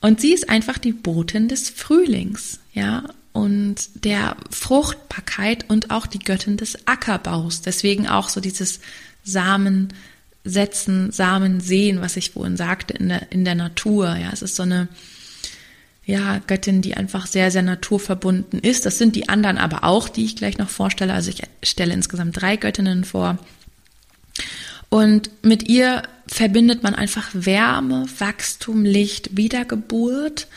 Und 0.00 0.20
sie 0.20 0.32
ist 0.32 0.48
einfach 0.48 0.78
die 0.78 0.92
Botin 0.92 1.48
des 1.48 1.70
Frühlings, 1.70 2.60
ja, 2.72 3.04
und 3.38 3.76
der 4.04 4.36
Fruchtbarkeit 4.50 5.66
und 5.68 5.92
auch 5.92 6.08
die 6.08 6.18
Göttin 6.18 6.56
des 6.56 6.88
Ackerbaus. 6.88 7.62
Deswegen 7.62 8.08
auch 8.08 8.28
so 8.28 8.40
dieses 8.40 8.80
Samen 9.22 9.92
setzen, 10.42 11.12
Samen 11.12 11.60
sehen, 11.60 12.00
was 12.00 12.16
ich 12.16 12.32
vorhin 12.32 12.56
sagte, 12.56 12.94
in 12.94 13.10
der, 13.10 13.30
in 13.30 13.44
der 13.44 13.54
Natur. 13.54 14.16
Ja, 14.16 14.30
es 14.32 14.42
ist 14.42 14.56
so 14.56 14.64
eine, 14.64 14.88
ja, 16.04 16.40
Göttin, 16.48 16.82
die 16.82 16.96
einfach 16.96 17.28
sehr, 17.28 17.52
sehr 17.52 17.62
naturverbunden 17.62 18.58
ist. 18.58 18.86
Das 18.86 18.98
sind 18.98 19.14
die 19.14 19.28
anderen 19.28 19.58
aber 19.58 19.84
auch, 19.84 20.08
die 20.08 20.24
ich 20.24 20.34
gleich 20.34 20.58
noch 20.58 20.68
vorstelle. 20.68 21.14
Also 21.14 21.30
ich 21.30 21.42
stelle 21.62 21.94
insgesamt 21.94 22.40
drei 22.40 22.56
Göttinnen 22.56 23.04
vor. 23.04 23.38
Und 24.88 25.30
mit 25.42 25.68
ihr 25.68 26.02
verbindet 26.26 26.82
man 26.82 26.96
einfach 26.96 27.28
Wärme, 27.34 28.06
Wachstum, 28.18 28.84
Licht, 28.84 29.36
Wiedergeburt. 29.36 30.48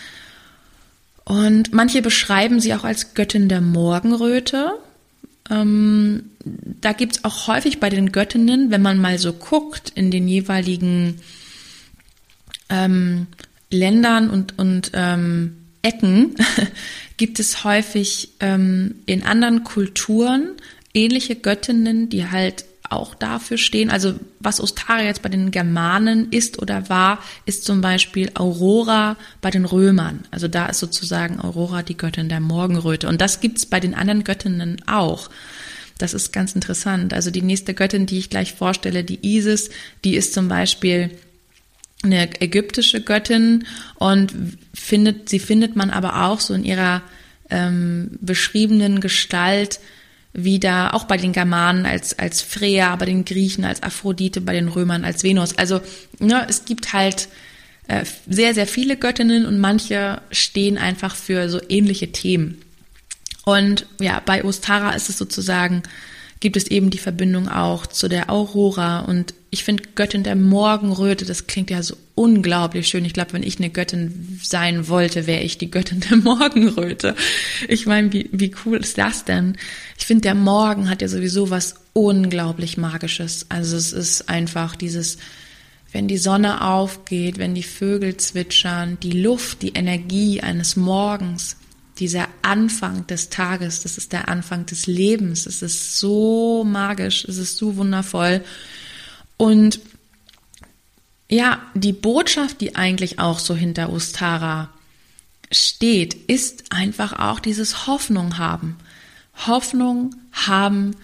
Und 1.25 1.73
manche 1.73 2.01
beschreiben 2.01 2.59
sie 2.59 2.73
auch 2.73 2.83
als 2.83 3.13
Göttin 3.13 3.47
der 3.47 3.61
Morgenröte. 3.61 4.73
Ähm, 5.49 6.31
da 6.43 6.93
gibt's 6.93 7.23
auch 7.23 7.47
häufig 7.47 7.79
bei 7.79 7.89
den 7.89 8.11
Göttinnen, 8.11 8.71
wenn 8.71 8.81
man 8.81 8.97
mal 8.97 9.17
so 9.17 9.33
guckt 9.33 9.91
in 9.95 10.11
den 10.11 10.27
jeweiligen 10.27 11.19
ähm, 12.69 13.27
Ländern 13.69 14.29
und, 14.29 14.57
und 14.57 14.91
ähm, 14.93 15.57
Ecken 15.81 16.35
gibt 17.17 17.39
es 17.39 17.63
häufig 17.63 18.29
ähm, 18.39 18.95
in 19.05 19.23
anderen 19.23 19.63
Kulturen 19.63 20.51
ähnliche 20.93 21.35
Göttinnen, 21.35 22.09
die 22.09 22.29
halt 22.29 22.65
auch 22.91 23.15
dafür 23.15 23.57
stehen. 23.57 23.89
Also 23.89 24.15
was 24.39 24.59
Ostara 24.59 25.01
jetzt 25.03 25.21
bei 25.21 25.29
den 25.29 25.51
Germanen 25.51 26.29
ist 26.31 26.61
oder 26.61 26.89
war, 26.89 27.19
ist 27.45 27.63
zum 27.63 27.81
Beispiel 27.81 28.31
Aurora 28.33 29.17
bei 29.39 29.49
den 29.49 29.65
Römern. 29.65 30.25
Also 30.31 30.47
da 30.47 30.67
ist 30.67 30.79
sozusagen 30.79 31.39
Aurora 31.39 31.83
die 31.83 31.97
Göttin 31.97 32.29
der 32.29 32.39
Morgenröte. 32.39 33.07
Und 33.07 33.21
das 33.21 33.39
gibt's 33.39 33.65
bei 33.65 33.79
den 33.79 33.93
anderen 33.93 34.23
Göttinnen 34.23 34.81
auch. 34.87 35.29
Das 35.97 36.13
ist 36.13 36.33
ganz 36.33 36.53
interessant. 36.53 37.13
Also 37.13 37.31
die 37.31 37.41
nächste 37.41 37.73
Göttin, 37.73 38.07
die 38.07 38.17
ich 38.17 38.29
gleich 38.29 38.53
vorstelle, 38.53 39.03
die 39.03 39.19
Isis, 39.21 39.69
die 40.03 40.15
ist 40.15 40.33
zum 40.33 40.47
Beispiel 40.47 41.11
eine 42.03 42.41
ägyptische 42.41 43.01
Göttin 43.01 43.65
und 43.95 44.33
findet, 44.73 45.29
sie 45.29 45.39
findet 45.39 45.75
man 45.75 45.91
aber 45.91 46.25
auch 46.25 46.39
so 46.39 46.53
in 46.53 46.65
ihrer 46.65 47.03
ähm, 47.49 48.17
beschriebenen 48.21 48.99
Gestalt 48.99 49.79
wieder, 50.33 50.93
auch 50.93 51.03
bei 51.05 51.17
den 51.17 51.33
Germanen 51.33 51.85
als, 51.85 52.17
als 52.17 52.41
Freya, 52.41 52.95
bei 52.95 53.05
den 53.05 53.25
Griechen 53.25 53.65
als 53.65 53.83
Aphrodite, 53.83 54.41
bei 54.41 54.53
den 54.53 54.69
Römern 54.69 55.03
als 55.03 55.23
Venus. 55.23 55.57
Also 55.57 55.81
ne, 56.19 56.45
es 56.49 56.65
gibt 56.65 56.93
halt 56.93 57.27
äh, 57.87 58.05
sehr, 58.27 58.53
sehr 58.53 58.67
viele 58.67 58.95
Göttinnen 58.95 59.45
und 59.45 59.59
manche 59.59 60.21
stehen 60.31 60.77
einfach 60.77 61.15
für 61.15 61.49
so 61.49 61.59
ähnliche 61.67 62.11
Themen. 62.11 62.61
Und 63.43 63.85
ja, 63.99 64.21
bei 64.25 64.43
Ostara 64.43 64.91
ist 64.91 65.09
es 65.09 65.17
sozusagen 65.17 65.83
gibt 66.41 66.57
es 66.57 66.67
eben 66.67 66.89
die 66.89 66.97
Verbindung 66.97 67.47
auch 67.47 67.87
zu 67.87 68.09
der 68.09 68.29
Aurora. 68.29 69.01
Und 69.01 69.33
ich 69.51 69.63
finde 69.63 69.83
Göttin 69.95 70.23
der 70.23 70.35
Morgenröte, 70.35 71.23
das 71.23 71.47
klingt 71.47 71.69
ja 71.69 71.83
so 71.83 71.95
unglaublich 72.15 72.87
schön. 72.87 73.05
Ich 73.05 73.13
glaube, 73.13 73.33
wenn 73.33 73.43
ich 73.43 73.59
eine 73.59 73.69
Göttin 73.69 74.39
sein 74.43 74.89
wollte, 74.89 75.27
wäre 75.27 75.43
ich 75.43 75.59
die 75.59 75.71
Göttin 75.71 76.01
der 76.09 76.17
Morgenröte. 76.17 77.15
Ich 77.69 77.85
meine, 77.85 78.11
wie, 78.11 78.27
wie 78.31 78.53
cool 78.65 78.77
ist 78.77 78.97
das 78.97 79.23
denn? 79.23 79.55
Ich 79.97 80.05
finde, 80.05 80.23
der 80.23 80.35
Morgen 80.35 80.89
hat 80.89 81.01
ja 81.01 81.07
sowieso 81.07 81.51
was 81.51 81.75
unglaublich 81.93 82.75
Magisches. 82.75 83.45
Also 83.49 83.77
es 83.77 83.93
ist 83.93 84.27
einfach 84.27 84.75
dieses, 84.75 85.19
wenn 85.91 86.07
die 86.07 86.17
Sonne 86.17 86.65
aufgeht, 86.65 87.37
wenn 87.37 87.53
die 87.53 87.63
Vögel 87.63 88.17
zwitschern, 88.17 88.97
die 89.01 89.21
Luft, 89.21 89.61
die 89.61 89.73
Energie 89.73 90.41
eines 90.41 90.75
Morgens 90.75 91.57
dieser 92.01 92.27
Anfang 92.41 93.05
des 93.05 93.29
Tages, 93.29 93.83
das 93.83 93.97
ist 93.97 94.11
der 94.11 94.27
Anfang 94.27 94.65
des 94.65 94.87
Lebens. 94.87 95.45
Es 95.45 95.61
ist 95.61 95.99
so 95.99 96.63
magisch, 96.63 97.23
es 97.25 97.37
ist 97.37 97.57
so 97.57 97.77
wundervoll. 97.77 98.43
Und 99.37 99.79
ja, 101.29 101.61
die 101.75 101.93
Botschaft, 101.93 102.59
die 102.59 102.75
eigentlich 102.75 103.19
auch 103.19 103.37
so 103.37 103.55
hinter 103.55 103.93
Ustara 103.93 104.71
steht, 105.51 106.15
ist 106.27 106.71
einfach 106.71 107.19
auch 107.19 107.39
dieses 107.39 107.85
Hoffnung 107.85 108.39
haben. 108.39 108.77
Hoffnung 109.45 110.15
haben, 110.31 110.95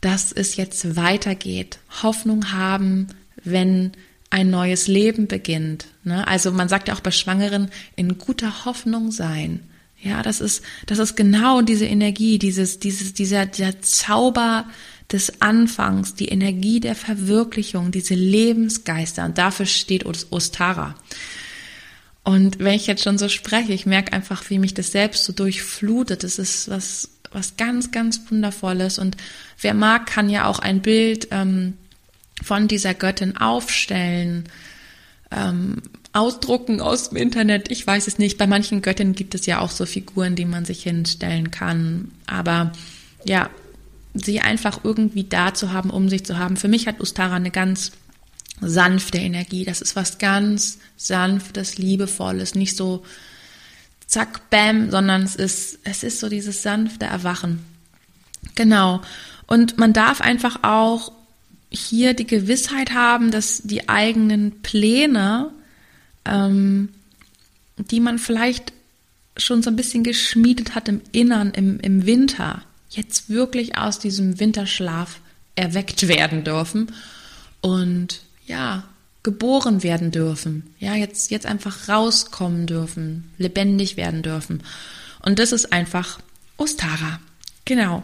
dass 0.00 0.32
es 0.32 0.56
jetzt 0.56 0.96
weitergeht. 0.96 1.78
Hoffnung 2.02 2.52
haben, 2.52 3.08
wenn 3.44 3.92
ein 4.30 4.48
neues 4.48 4.88
Leben 4.88 5.26
beginnt. 5.26 5.88
Ne? 6.04 6.26
Also 6.26 6.52
man 6.52 6.70
sagt 6.70 6.88
ja 6.88 6.94
auch 6.94 7.00
bei 7.00 7.10
Schwangeren, 7.10 7.70
in 7.96 8.16
guter 8.16 8.64
Hoffnung 8.64 9.10
sein. 9.10 9.67
Ja, 10.00 10.22
das 10.22 10.40
ist, 10.40 10.62
das 10.86 10.98
ist 10.98 11.16
genau 11.16 11.60
diese 11.60 11.86
Energie, 11.86 12.38
dieses, 12.38 12.78
dieses, 12.78 13.14
dieser, 13.14 13.46
der 13.46 13.82
Zauber 13.82 14.66
des 15.10 15.40
Anfangs, 15.40 16.14
die 16.14 16.28
Energie 16.28 16.80
der 16.80 16.94
Verwirklichung, 16.94 17.90
diese 17.90 18.14
Lebensgeister. 18.14 19.24
Und 19.24 19.38
dafür 19.38 19.66
steht 19.66 20.04
Ostara. 20.06 20.94
Und 22.22 22.58
wenn 22.58 22.74
ich 22.74 22.86
jetzt 22.86 23.02
schon 23.02 23.16
so 23.16 23.28
spreche, 23.28 23.72
ich 23.72 23.86
merke 23.86 24.12
einfach, 24.12 24.48
wie 24.50 24.58
mich 24.58 24.74
das 24.74 24.92
selbst 24.92 25.24
so 25.24 25.32
durchflutet. 25.32 26.24
Das 26.24 26.38
ist 26.38 26.68
was, 26.68 27.08
was 27.32 27.56
ganz, 27.56 27.90
ganz 27.90 28.20
Wundervolles. 28.30 28.98
Und 28.98 29.16
wer 29.60 29.72
mag, 29.72 30.06
kann 30.06 30.28
ja 30.28 30.44
auch 30.46 30.58
ein 30.58 30.82
Bild 30.82 31.28
ähm, 31.30 31.74
von 32.42 32.68
dieser 32.68 32.92
Göttin 32.92 33.38
aufstellen. 33.38 34.44
Ähm, 35.30 35.80
ausdrucken 36.12 36.80
aus 36.80 37.10
dem 37.10 37.18
Internet. 37.18 37.70
Ich 37.70 37.86
weiß 37.86 38.06
es 38.06 38.18
nicht. 38.18 38.38
Bei 38.38 38.46
manchen 38.46 38.82
Göttinnen 38.82 39.14
gibt 39.14 39.34
es 39.34 39.46
ja 39.46 39.60
auch 39.60 39.70
so 39.70 39.86
Figuren, 39.86 40.36
die 40.36 40.44
man 40.44 40.64
sich 40.64 40.82
hinstellen 40.82 41.50
kann. 41.50 42.10
Aber 42.26 42.72
ja, 43.24 43.50
sie 44.14 44.40
einfach 44.40 44.80
irgendwie 44.84 45.24
da 45.24 45.54
zu 45.54 45.72
haben, 45.72 45.90
um 45.90 46.08
sich 46.08 46.24
zu 46.24 46.38
haben. 46.38 46.56
Für 46.56 46.68
mich 46.68 46.86
hat 46.86 47.00
Ustara 47.00 47.36
eine 47.36 47.50
ganz 47.50 47.92
sanfte 48.60 49.18
Energie. 49.18 49.64
Das 49.64 49.80
ist 49.80 49.96
was 49.96 50.18
ganz 50.18 50.78
sanftes, 50.96 51.78
liebevolles, 51.78 52.54
nicht 52.54 52.76
so 52.76 53.04
zack, 54.06 54.50
bam, 54.50 54.90
sondern 54.90 55.22
es 55.22 55.36
ist, 55.36 55.78
es 55.84 56.02
ist 56.02 56.20
so 56.20 56.28
dieses 56.28 56.62
sanfte 56.62 57.06
Erwachen. 57.06 57.64
Genau. 58.54 59.02
Und 59.46 59.78
man 59.78 59.92
darf 59.92 60.20
einfach 60.20 60.60
auch 60.62 61.12
hier 61.70 62.14
die 62.14 62.26
Gewissheit 62.26 62.94
haben, 62.94 63.30
dass 63.30 63.62
die 63.62 63.88
eigenen 63.88 64.62
Pläne 64.62 65.50
ähm, 66.28 66.90
die 67.76 68.00
man 68.00 68.18
vielleicht 68.18 68.72
schon 69.36 69.62
so 69.62 69.70
ein 69.70 69.76
bisschen 69.76 70.04
geschmiedet 70.04 70.74
hat 70.74 70.88
im 70.88 71.00
Innern, 71.12 71.52
im, 71.52 71.78
im 71.80 72.06
Winter, 72.06 72.62
jetzt 72.90 73.28
wirklich 73.28 73.76
aus 73.76 73.98
diesem 73.98 74.40
Winterschlaf 74.40 75.20
erweckt 75.54 76.08
werden 76.08 76.44
dürfen 76.44 76.92
und 77.60 78.22
ja, 78.46 78.84
geboren 79.22 79.82
werden 79.82 80.10
dürfen. 80.10 80.74
Ja, 80.78 80.94
jetzt, 80.94 81.30
jetzt 81.30 81.46
einfach 81.46 81.88
rauskommen 81.88 82.66
dürfen, 82.66 83.30
lebendig 83.38 83.96
werden 83.96 84.22
dürfen. 84.22 84.62
Und 85.24 85.38
das 85.38 85.52
ist 85.52 85.72
einfach 85.72 86.20
Ostara. 86.56 87.20
Genau. 87.64 88.02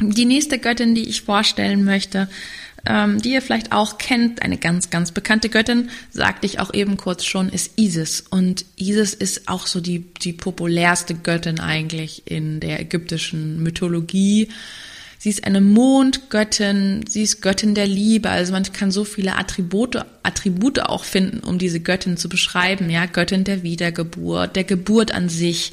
Die 0.00 0.24
nächste 0.24 0.58
Göttin, 0.58 0.94
die 0.94 1.08
ich 1.08 1.22
vorstellen 1.22 1.84
möchte, 1.84 2.28
ähm, 2.86 3.20
die 3.20 3.32
ihr 3.32 3.42
vielleicht 3.42 3.72
auch 3.72 3.98
kennt, 3.98 4.42
eine 4.42 4.58
ganz, 4.58 4.90
ganz 4.90 5.12
bekannte 5.12 5.48
Göttin, 5.48 5.90
sagte 6.10 6.46
ich 6.46 6.60
auch 6.60 6.72
eben 6.74 6.96
kurz 6.96 7.24
schon, 7.24 7.48
ist 7.48 7.78
Isis. 7.78 8.22
Und 8.28 8.64
Isis 8.76 9.14
ist 9.14 9.48
auch 9.48 9.66
so 9.66 9.80
die, 9.80 10.00
die 10.00 10.32
populärste 10.32 11.14
Göttin 11.14 11.60
eigentlich 11.60 12.22
in 12.26 12.60
der 12.60 12.80
ägyptischen 12.80 13.62
Mythologie. 13.62 14.48
Sie 15.18 15.30
ist 15.30 15.44
eine 15.44 15.62
Mondgöttin, 15.62 17.06
sie 17.08 17.22
ist 17.22 17.40
Göttin 17.40 17.74
der 17.74 17.86
Liebe, 17.86 18.28
also 18.28 18.52
man 18.52 18.64
kann 18.64 18.90
so 18.90 19.04
viele 19.04 19.38
Attribute, 19.38 20.04
Attribute 20.22 20.80
auch 20.80 21.04
finden, 21.04 21.40
um 21.40 21.58
diese 21.58 21.80
Göttin 21.80 22.18
zu 22.18 22.28
beschreiben, 22.28 22.90
ja, 22.90 23.06
Göttin 23.06 23.44
der 23.44 23.62
Wiedergeburt, 23.62 24.54
der 24.54 24.64
Geburt 24.64 25.12
an 25.12 25.30
sich, 25.30 25.72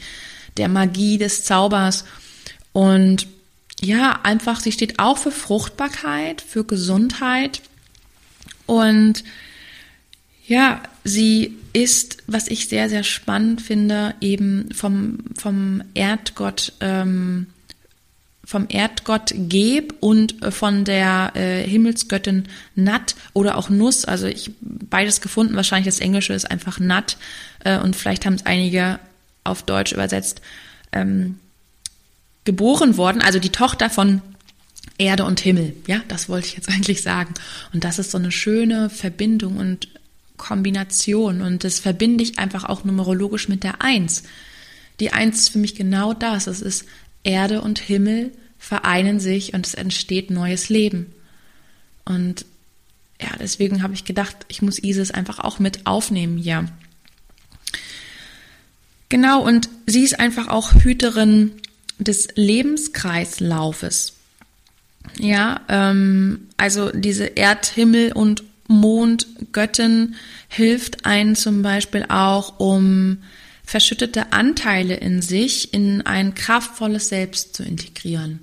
der 0.56 0.70
Magie 0.70 1.18
des 1.18 1.44
Zaubers 1.44 2.06
und 2.72 3.28
ja, 3.82 4.20
einfach, 4.24 4.60
sie 4.60 4.72
steht 4.72 5.00
auch 5.00 5.18
für 5.18 5.32
Fruchtbarkeit, 5.32 6.42
für 6.42 6.64
Gesundheit 6.64 7.62
und 8.68 9.24
ja, 10.48 10.82
sie 11.04 11.58
ist, 11.74 12.18
was 12.28 12.48
ich 12.48 12.68
sehr, 12.68 12.90
sehr 12.90 13.04
spannend 13.04 13.62
finde, 13.62 14.16
eben 14.22 14.70
vom, 14.74 15.20
vom 15.38 15.82
Erdgott, 15.94 16.74
ähm, 16.80 17.48
vom 18.44 18.66
Erdgott 18.68 19.34
Geb 19.34 19.94
und 20.02 20.36
von 20.54 20.84
der 20.84 21.32
äh, 21.36 21.64
Himmelsgöttin 21.64 22.50
Nat 22.76 23.16
oder 23.34 23.58
auch 23.58 23.70
Nuss. 23.70 24.04
Also 24.04 24.28
ich 24.28 24.52
beides 24.60 25.22
gefunden. 25.22 25.56
Wahrscheinlich 25.56 25.86
das 25.86 26.02
Englische 26.02 26.34
ist 26.34 26.52
einfach 26.52 26.80
Nat 26.80 27.18
äh, 27.64 27.80
und 27.80 27.96
vielleicht 27.96 28.26
haben 28.26 28.34
es 28.34 28.46
einige 28.46 29.00
auf 29.44 29.64
Deutsch 29.64 29.94
übersetzt. 29.94 30.42
Ähm, 30.92 31.40
geboren 32.44 32.98
worden, 32.98 33.22
also 33.22 33.40
die 33.40 33.50
Tochter 33.50 33.90
von 33.90 34.22
Erde 34.98 35.26
und 35.26 35.40
Himmel. 35.40 35.76
Ja, 35.88 36.02
das 36.08 36.30
wollte 36.30 36.48
ich 36.48 36.56
jetzt 36.56 36.70
eigentlich 36.74 37.02
sagen. 37.02 37.34
Und 37.74 37.84
das 37.84 38.00
ist 38.00 38.12
so 38.12 38.18
eine 38.18 38.32
schöne 38.32 38.90
Verbindung 38.90 39.58
und 39.58 39.88
Kombination. 40.38 41.42
Und 41.42 41.64
das 41.64 41.80
verbinde 41.80 42.24
ich 42.24 42.40
einfach 42.40 42.66
auch 42.66 42.84
numerologisch 42.84 43.48
mit 43.48 43.64
der 43.64 43.82
Eins. 43.82 44.24
Die 45.00 45.14
Eins 45.14 45.40
ist 45.40 45.50
für 45.50 45.60
mich 45.60 45.76
genau 45.76 46.14
das. 46.14 46.48
Es 46.48 46.62
ist 46.62 46.86
Erde 47.24 47.62
und 47.62 47.80
Himmel 47.80 48.32
vereinen 48.58 49.20
sich 49.20 49.54
und 49.54 49.66
es 49.66 49.74
entsteht 49.74 50.30
neues 50.30 50.70
Leben. 50.70 51.14
Und 52.06 52.46
ja, 53.20 53.30
deswegen 53.40 53.84
habe 53.84 53.94
ich 53.94 54.06
gedacht, 54.06 54.36
ich 54.48 54.62
muss 54.62 54.80
Isis 54.80 55.12
einfach 55.12 55.40
auch 55.40 55.60
mit 55.60 55.86
aufnehmen 55.86 56.38
hier. 56.38 56.66
Genau, 59.10 59.44
und 59.44 59.70
sie 59.86 60.04
ist 60.04 60.20
einfach 60.20 60.48
auch 60.48 60.74
Hüterin 60.74 61.52
des 62.04 62.28
Lebenskreislaufes. 62.36 64.14
Ja, 65.20 65.62
ähm, 65.68 66.48
also 66.58 66.92
diese 66.92 67.26
Erdhimmel 67.26 68.12
und 68.14 68.44
Mondgöttin 68.68 70.16
hilft 70.48 71.06
einen 71.06 71.36
zum 71.36 71.62
Beispiel 71.62 72.06
auch, 72.08 72.60
um 72.60 73.18
verschüttete 73.64 74.34
Anteile 74.34 74.96
in 74.96 75.22
sich 75.22 75.74
in 75.74 76.02
ein 76.02 76.36
kraftvolles 76.36 77.10
Selbst 77.10 77.56
zu 77.56 77.64
integrieren. 77.64 78.42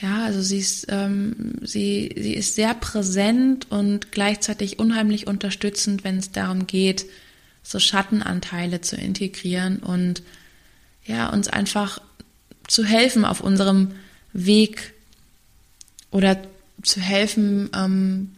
Ja, 0.00 0.24
also 0.24 0.42
sie 0.42 0.58
ist, 0.58 0.86
ähm, 0.88 1.54
sie, 1.62 2.12
sie 2.16 2.34
ist 2.34 2.56
sehr 2.56 2.74
präsent 2.74 3.68
und 3.70 4.12
gleichzeitig 4.12 4.78
unheimlich 4.78 5.26
unterstützend, 5.26 6.04
wenn 6.04 6.18
es 6.18 6.32
darum 6.32 6.66
geht, 6.66 7.06
so 7.62 7.78
Schattenanteile 7.78 8.80
zu 8.80 8.96
integrieren 8.96 9.78
und 9.78 10.22
ja, 11.06 11.28
uns 11.28 11.48
einfach 11.48 12.00
zu 12.74 12.84
helfen 12.84 13.24
auf 13.24 13.40
unserem 13.40 13.92
Weg 14.32 14.94
oder 16.10 16.36
zu 16.82 17.00
helfen, 17.00 17.70
ähm, 17.72 18.32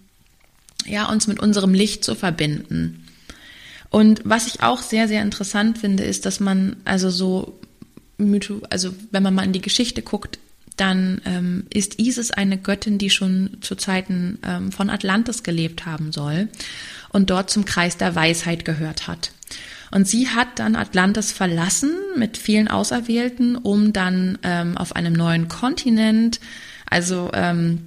ja, 0.84 1.10
uns 1.10 1.26
mit 1.26 1.40
unserem 1.40 1.72
Licht 1.72 2.04
zu 2.04 2.14
verbinden. 2.14 3.02
Und 3.88 4.20
was 4.24 4.46
ich 4.46 4.62
auch 4.62 4.82
sehr, 4.82 5.08
sehr 5.08 5.22
interessant 5.22 5.78
finde, 5.78 6.04
ist, 6.04 6.26
dass 6.26 6.38
man 6.38 6.76
also 6.84 7.08
so, 7.08 7.58
also 8.68 8.94
wenn 9.10 9.22
man 9.22 9.34
mal 9.34 9.44
in 9.44 9.54
die 9.54 9.62
Geschichte 9.62 10.02
guckt, 10.02 10.38
dann 10.76 11.22
ähm, 11.24 11.64
ist 11.72 11.98
Isis 11.98 12.30
eine 12.30 12.58
Göttin, 12.58 12.98
die 12.98 13.08
schon 13.08 13.56
zu 13.62 13.74
Zeiten 13.74 14.38
ähm, 14.42 14.70
von 14.70 14.90
Atlantis 14.90 15.44
gelebt 15.44 15.86
haben 15.86 16.12
soll 16.12 16.48
und 17.08 17.30
dort 17.30 17.48
zum 17.48 17.64
Kreis 17.64 17.96
der 17.96 18.14
Weisheit 18.14 18.66
gehört 18.66 19.06
hat. 19.06 19.30
Und 19.90 20.08
sie 20.08 20.28
hat 20.28 20.58
dann 20.58 20.76
Atlantis 20.76 21.32
verlassen 21.32 21.92
mit 22.16 22.36
vielen 22.36 22.68
Auserwählten, 22.68 23.56
um 23.56 23.92
dann 23.92 24.38
ähm, 24.42 24.76
auf 24.76 24.96
einem 24.96 25.12
neuen 25.12 25.48
Kontinent, 25.48 26.40
also 26.86 27.30
ähm, 27.32 27.86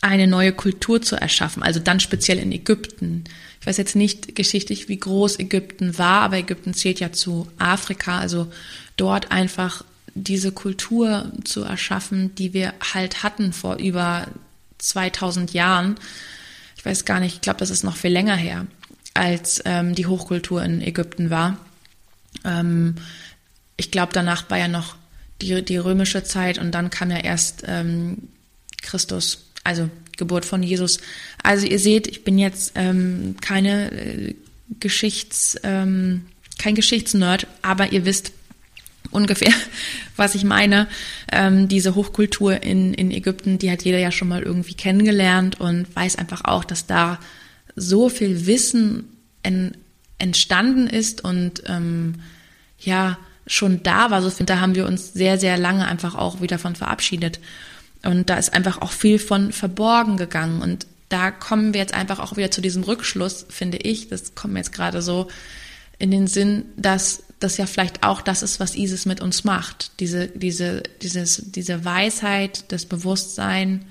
eine 0.00 0.26
neue 0.26 0.52
Kultur 0.52 1.02
zu 1.02 1.16
erschaffen, 1.16 1.62
also 1.62 1.80
dann 1.80 2.00
speziell 2.00 2.38
in 2.38 2.52
Ägypten. 2.52 3.24
Ich 3.60 3.66
weiß 3.66 3.76
jetzt 3.76 3.96
nicht 3.96 4.36
geschichtlich, 4.36 4.88
wie 4.88 4.98
groß 4.98 5.38
Ägypten 5.40 5.98
war, 5.98 6.22
aber 6.22 6.36
Ägypten 6.36 6.72
zählt 6.72 7.00
ja 7.00 7.12
zu 7.12 7.48
Afrika, 7.58 8.18
also 8.18 8.50
dort 8.96 9.32
einfach 9.32 9.84
diese 10.14 10.52
Kultur 10.52 11.32
zu 11.44 11.62
erschaffen, 11.62 12.34
die 12.36 12.54
wir 12.54 12.74
halt 12.92 13.22
hatten 13.22 13.52
vor 13.52 13.76
über 13.76 14.28
2000 14.78 15.52
Jahren. 15.52 15.96
Ich 16.76 16.84
weiß 16.84 17.04
gar 17.04 17.20
nicht, 17.20 17.34
ich 17.34 17.40
glaube, 17.40 17.58
das 17.58 17.70
ist 17.70 17.82
noch 17.82 17.96
viel 17.96 18.12
länger 18.12 18.36
her 18.36 18.66
als 19.18 19.60
ähm, 19.64 19.94
die 19.94 20.06
Hochkultur 20.06 20.62
in 20.62 20.80
Ägypten 20.80 21.30
war. 21.30 21.58
Ähm, 22.44 22.94
ich 23.76 23.90
glaube, 23.90 24.12
danach 24.12 24.48
war 24.50 24.58
ja 24.58 24.68
noch 24.68 24.96
die, 25.42 25.62
die 25.64 25.76
römische 25.76 26.24
Zeit 26.24 26.58
und 26.58 26.72
dann 26.72 26.90
kam 26.90 27.10
ja 27.10 27.18
erst 27.18 27.64
ähm, 27.66 28.28
Christus, 28.82 29.50
also 29.64 29.90
Geburt 30.16 30.44
von 30.44 30.62
Jesus. 30.62 30.98
Also 31.42 31.66
ihr 31.66 31.78
seht, 31.78 32.06
ich 32.06 32.24
bin 32.24 32.38
jetzt 32.38 32.72
ähm, 32.74 33.36
keine 33.40 33.92
äh, 33.92 34.34
Geschichts, 34.80 35.56
ähm, 35.62 36.26
kein 36.58 36.74
Geschichtsnerd, 36.74 37.46
aber 37.62 37.92
ihr 37.92 38.04
wisst 38.04 38.32
ungefähr, 39.10 39.52
was 40.16 40.34
ich 40.34 40.44
meine. 40.44 40.88
Ähm, 41.32 41.68
diese 41.68 41.94
Hochkultur 41.94 42.62
in, 42.62 42.94
in 42.94 43.10
Ägypten, 43.10 43.58
die 43.58 43.70
hat 43.70 43.82
jeder 43.82 43.98
ja 43.98 44.10
schon 44.10 44.28
mal 44.28 44.42
irgendwie 44.42 44.74
kennengelernt 44.74 45.60
und 45.60 45.94
weiß 45.94 46.16
einfach 46.16 46.44
auch, 46.44 46.64
dass 46.64 46.86
da 46.86 47.18
so 47.80 48.08
viel 48.08 48.46
Wissen 48.46 49.04
en, 49.42 49.76
entstanden 50.18 50.86
ist 50.86 51.24
und 51.24 51.62
ähm, 51.66 52.16
ja 52.78 53.18
schon 53.46 53.82
da 53.82 54.10
war. 54.10 54.22
So 54.22 54.30
da 54.44 54.60
haben 54.60 54.74
wir 54.74 54.86
uns 54.86 55.12
sehr, 55.12 55.38
sehr 55.38 55.56
lange 55.56 55.86
einfach 55.86 56.14
auch 56.14 56.40
wieder 56.40 56.58
von 56.58 56.76
verabschiedet. 56.76 57.40
Und 58.04 58.30
da 58.30 58.36
ist 58.36 58.52
einfach 58.52 58.80
auch 58.80 58.92
viel 58.92 59.18
von 59.18 59.52
verborgen 59.52 60.16
gegangen. 60.16 60.62
Und 60.62 60.86
da 61.08 61.30
kommen 61.30 61.72
wir 61.72 61.80
jetzt 61.80 61.94
einfach 61.94 62.18
auch 62.18 62.36
wieder 62.36 62.50
zu 62.50 62.60
diesem 62.60 62.82
Rückschluss, 62.84 63.46
finde 63.48 63.78
ich. 63.78 64.08
Das 64.08 64.34
kommt 64.34 64.52
mir 64.52 64.60
jetzt 64.60 64.72
gerade 64.72 65.02
so 65.02 65.28
in 65.98 66.10
den 66.10 66.26
Sinn, 66.26 66.66
dass 66.76 67.22
das 67.40 67.56
ja 67.56 67.66
vielleicht 67.66 68.02
auch 68.02 68.20
das 68.20 68.42
ist, 68.42 68.60
was 68.60 68.76
ISIS 68.76 69.06
mit 69.06 69.20
uns 69.20 69.44
macht. 69.44 69.92
Diese, 70.00 70.28
diese, 70.28 70.82
dieses, 71.02 71.42
diese 71.46 71.84
Weisheit, 71.84 72.64
das 72.68 72.84
Bewusstsein, 72.84 73.84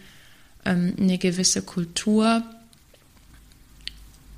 ähm, 0.66 0.96
eine 1.00 1.18
gewisse 1.18 1.62
Kultur 1.62 2.44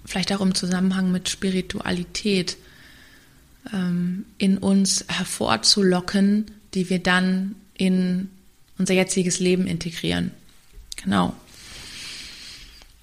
vielleicht 0.09 0.33
auch 0.33 0.41
im 0.41 0.55
Zusammenhang 0.55 1.11
mit 1.11 1.29
Spiritualität 1.29 2.57
ähm, 3.71 4.25
in 4.39 4.57
uns 4.57 5.05
hervorzulocken, 5.07 6.47
die 6.73 6.89
wir 6.89 6.99
dann 6.99 7.55
in 7.75 8.29
unser 8.77 8.95
jetziges 8.95 9.39
Leben 9.39 9.67
integrieren. 9.67 10.31
Genau. 10.95 11.35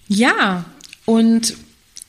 Ja, 0.09 0.65
und 1.05 1.55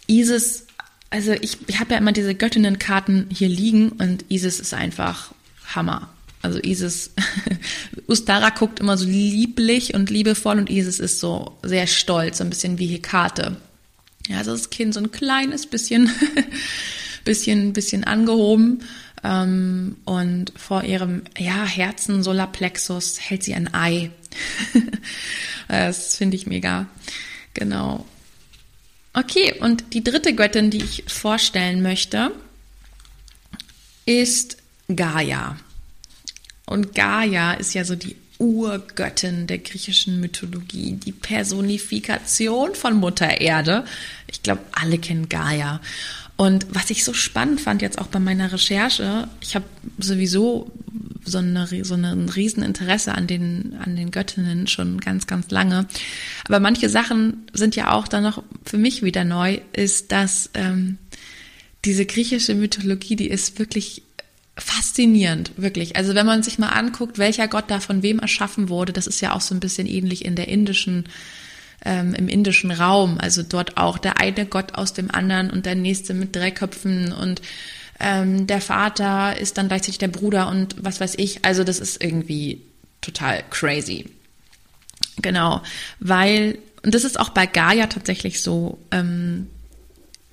Isis, 0.08 0.66
also 1.10 1.32
ich, 1.34 1.58
ich 1.68 1.80
habe 1.80 1.94
ja 1.94 2.00
immer 2.00 2.12
diese 2.12 2.34
Göttinnenkarten 2.34 3.28
hier 3.32 3.50
liegen 3.50 3.90
und 3.90 4.26
Isis 4.30 4.60
ist 4.60 4.74
einfach 4.74 5.34
Hammer. 5.76 6.10
Also 6.42 6.60
Isis, 6.60 7.12
Ustara 8.08 8.50
guckt 8.50 8.80
immer 8.80 8.98
so 8.98 9.06
lieblich 9.06 9.94
und 9.94 10.10
liebevoll 10.10 10.58
und 10.58 10.70
Isis 10.70 11.00
ist 11.00 11.20
so 11.20 11.58
sehr 11.62 11.88
stolz, 11.88 12.40
so 12.40 12.44
ein 12.44 12.50
bisschen 12.50 12.80
wie 12.80 12.88
Hekate. 12.88 13.58
Ja, 14.28 14.40
also 14.40 14.52
das 14.52 14.70
Kind 14.70 14.94
so 14.94 15.00
ein 15.00 15.12
kleines 15.12 15.68
bisschen, 15.68 16.10
bisschen, 17.24 17.74
bisschen 17.74 18.04
angehoben. 18.04 18.84
Ähm, 19.24 19.98
und 20.06 20.54
vor 20.56 20.84
ihrem 20.84 21.24
ja, 21.38 21.66
Herzen, 21.66 22.24
Solarplexus, 22.24 23.20
hält 23.20 23.44
sie 23.44 23.56
ein 23.56 23.74
Ei. 23.74 24.12
das 25.68 26.16
finde 26.16 26.36
ich 26.36 26.46
mega. 26.46 26.88
Genau. 27.54 28.06
Okay, 29.14 29.56
und 29.60 29.94
die 29.94 30.04
dritte 30.04 30.36
Göttin, 30.36 30.70
die 30.70 30.84
ich 30.84 31.04
vorstellen 31.08 31.82
möchte, 31.82 32.32
ist 34.06 34.58
Gaia. 34.94 35.58
Und 36.68 36.94
Gaia 36.94 37.54
ist 37.54 37.74
ja 37.74 37.84
so 37.84 37.96
die 37.96 38.16
Urgöttin 38.40 39.48
der 39.48 39.58
griechischen 39.60 40.20
Mythologie, 40.20 40.94
die 40.94 41.12
Personifikation 41.12 42.76
von 42.76 42.96
Mutter 42.96 43.42
Erde. 43.42 43.86
Ich 44.28 44.44
glaube, 44.44 44.62
alle 44.74 44.98
kennen 44.98 45.30
Gaia. 45.30 45.82
Und 46.38 46.68
was 46.70 46.92
ich 46.92 47.04
so 47.04 47.14
spannend 47.14 47.60
fand 47.60 47.82
jetzt 47.82 47.98
auch 48.00 48.08
bei 48.08 48.20
meiner 48.20 48.52
Recherche, 48.54 49.28
ich 49.42 49.56
habe 49.56 49.66
sowieso 49.98 50.72
so, 51.26 51.40
eine, 51.40 51.68
so 51.84 51.96
ein 51.96 52.30
Rieseninteresse 52.30 53.14
an 53.14 53.26
den, 53.26 53.76
an 53.84 53.96
den 53.96 54.12
Göttinnen 54.12 54.68
schon 54.68 55.00
ganz, 55.02 55.26
ganz 55.26 55.50
lange. 55.50 55.88
Aber 56.46 56.60
manche 56.60 56.90
Sachen 56.90 57.48
sind 57.54 57.76
ja 57.76 57.92
auch 57.92 58.08
dann 58.08 58.24
noch 58.24 58.44
für 58.64 58.78
mich 58.78 59.02
wieder 59.02 59.24
neu, 59.24 59.60
ist, 59.74 60.12
dass 60.12 60.52
ähm, 60.54 61.00
diese 61.86 62.06
griechische 62.06 62.54
Mythologie, 62.54 63.16
die 63.16 63.30
ist 63.30 63.58
wirklich 63.58 64.04
faszinierend, 64.58 65.52
wirklich. 65.58 65.96
Also 65.96 66.16
wenn 66.16 66.26
man 66.26 66.44
sich 66.44 66.58
mal 66.60 66.70
anguckt, 66.70 67.18
welcher 67.18 67.48
Gott 67.48 67.66
da 67.68 67.80
von 67.80 68.04
wem 68.04 68.20
erschaffen 68.20 68.70
wurde, 68.70 68.94
das 68.94 69.08
ist 69.08 69.22
ja 69.22 69.34
auch 69.34 69.42
so 69.42 69.56
ein 69.56 69.60
bisschen 69.60 69.88
ähnlich 69.88 70.26
in 70.26 70.36
der 70.36 70.48
indischen 70.48 71.08
ähm, 71.86 72.14
im 72.16 72.28
indischen 72.28 72.72
Raum. 72.72 73.18
Also 73.20 73.44
dort 73.44 73.78
auch 73.78 73.98
der 73.98 74.20
eine 74.20 74.46
Gott 74.46 74.76
aus 74.76 74.94
dem 74.94 75.12
anderen 75.12 75.50
und 75.50 75.66
der 75.66 75.76
nächste 75.76 76.14
mit 76.14 76.36
drei 76.36 76.52
Köpfen 76.52 77.12
und 77.14 77.42
ähm, 78.00 78.48
der 78.48 78.62
Vater 78.62 79.38
ist 79.38 79.58
dann 79.58 79.68
gleichzeitig 79.68 79.98
der 79.98 80.08
Bruder 80.08 80.50
und 80.50 80.76
was 80.80 81.00
weiß 81.00 81.16
ich. 81.18 81.46
Also 81.46 81.64
das 81.64 81.80
ist 81.80 82.04
irgendwie 82.04 82.62
total 83.02 83.44
crazy. 83.50 84.06
Genau, 85.22 85.62
weil, 86.00 86.60
und 86.84 86.94
das 86.94 87.04
ist 87.04 87.20
auch 87.20 87.30
bei 87.30 87.48
Gaia 87.48 87.88
tatsächlich 87.88 88.42
so, 88.42 88.78
ähm, 88.92 89.48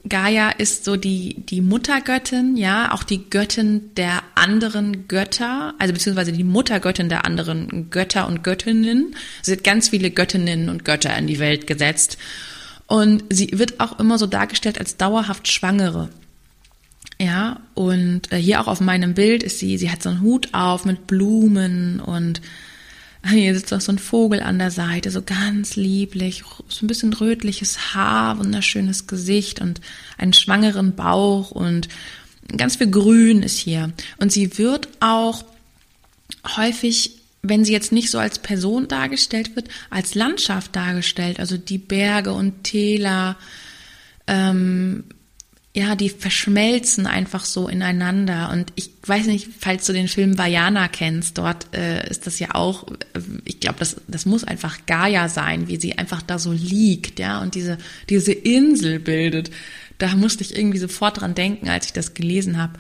Gaia 0.07 0.51
ist 0.51 0.85
so 0.85 0.97
die, 0.97 1.35
die 1.47 1.63
Muttergöttin, 1.63 2.57
ja, 2.57 2.93
auch 2.93 3.05
die 3.05 3.31
Göttin 3.31 3.95
der 3.97 4.23
anderen 4.35 5.09
Götter, 5.09 5.75
also 5.79 5.95
beziehungsweise 5.95 6.33
die 6.33 6.45
Muttergöttin 6.45 7.09
der 7.09 7.25
anderen 7.25 7.89
Götter 7.91 8.27
und 8.27 8.45
Göttinnen. 8.45 9.17
Sie 9.41 9.53
hat 9.53 9.65
ganz 9.65 9.89
viele 9.89 10.11
Göttinnen 10.11 10.69
und 10.69 10.85
Götter 10.85 11.17
in 11.17 11.27
die 11.27 11.39
Welt 11.39 11.67
gesetzt. 11.67 12.19
Und 12.87 13.25
sie 13.31 13.59
wird 13.59 13.81
auch 13.81 13.99
immer 13.99 14.19
so 14.19 14.27
dargestellt 14.27 14.79
als 14.79 14.99
dauerhaft 14.99 15.49
Schwangere. 15.49 16.11
Ja, 17.19 17.61
und 17.75 18.31
äh, 18.33 18.37
hier 18.37 18.61
auch 18.61 18.67
auf 18.67 18.81
meinem 18.81 19.15
Bild 19.15 19.43
ist 19.43 19.59
sie, 19.59 19.79
sie 19.79 19.91
hat 19.91 20.03
so 20.03 20.11
einen 20.11 20.21
Hut 20.21 20.49
auf 20.53 20.85
mit 20.85 21.07
Blumen 21.07 22.01
und 22.01 22.43
hier 23.31 23.55
sitzt 23.55 23.73
auch 23.73 23.81
so 23.81 23.93
ein 23.93 23.99
Vogel 23.99 24.41
an 24.41 24.59
der 24.59 24.71
Seite, 24.71 25.11
so 25.11 25.23
ganz 25.23 25.77
lieblich, 25.77 26.45
so 26.69 26.85
ein 26.85 26.89
bisschen 26.89 27.13
rötliches 27.13 27.95
Haar, 27.95 28.39
wunderschönes 28.39 29.07
Gesicht 29.07 29.61
und 29.61 29.81
einen 30.19 30.33
schwangeren 30.33 30.95
Bauch 30.95 31.51
und 31.51 31.89
ganz 32.57 32.77
viel 32.77 32.91
Grün 32.91 33.43
ist 33.43 33.59
hier. 33.59 33.93
Und 34.19 34.33
sie 34.33 34.59
wird 34.59 34.89
auch 35.01 35.45
häufig, 36.57 37.19
wenn 37.43 37.65
sie 37.65 37.73
jetzt 37.73 37.93
nicht 37.93 38.11
so 38.11 38.19
als 38.19 38.39
Person 38.39 38.89
dargestellt 38.89 39.57
wird, 39.57 39.69
als 39.91 40.15
Landschaft 40.15 40.77
dargestellt. 40.77 41.41
Also 41.41 41.57
die 41.57 41.79
Berge 41.79 42.33
und 42.33 42.65
Täler, 42.65 43.37
ähm, 44.27 45.05
ja, 45.77 45.97
die 45.97 46.09
verschmelzen 46.09 47.09
einfach 47.09 47.45
so 47.45 47.67
ineinander. 47.67 48.51
Und 48.53 48.73
ich 48.77 48.91
weiß 49.05 49.27
nicht, 49.27 49.49
falls 49.59 49.85
du 49.87 49.93
den 49.93 50.07
Film 50.07 50.39
Vajana 50.39 50.87
kennst, 50.87 51.37
dort 51.37 51.75
äh, 51.75 52.09
ist 52.09 52.29
das 52.29 52.39
ja 52.39 52.55
auch, 52.55 52.87
äh, 52.87 53.21
ich 53.45 53.59
glaube, 53.59 53.81
das, 53.81 53.97
das 54.07 54.25
muss 54.25 54.45
einfach 54.45 54.87
Gaia 54.87 55.29
sein, 55.29 55.67
wie 55.67 55.81
sie 55.81 55.99
einfach 55.99 56.23
da 56.23 56.39
so 56.39 56.53
liegt, 56.53 57.19
ja, 57.19 57.41
und 57.41 57.57
diese, 57.57 57.79
diese 58.09 58.33
Insel 58.33 59.01
bildet. 59.01 59.51
Da 59.99 60.15
musste 60.15 60.45
ich 60.45 60.57
irgendwie 60.57 60.79
sofort 60.79 61.21
dran 61.21 61.35
denken, 61.35 61.69
als 61.69 61.87
ich 61.87 61.93
das 61.93 62.15
gelesen 62.15 62.57
habe. 62.57 62.75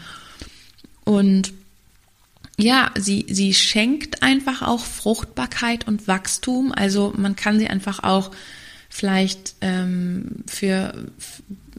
Und 1.02 1.52
ja, 2.56 2.92
sie, 2.96 3.26
sie 3.28 3.54
schenkt 3.54 4.22
einfach 4.22 4.62
auch 4.62 4.84
Fruchtbarkeit 4.84 5.88
und 5.88 6.06
Wachstum. 6.06 6.70
Also 6.70 7.12
man 7.16 7.34
kann 7.34 7.58
sie 7.58 7.66
einfach 7.66 8.04
auch 8.04 8.30
vielleicht 8.88 9.56
ähm, 9.60 10.44
für 10.46 11.08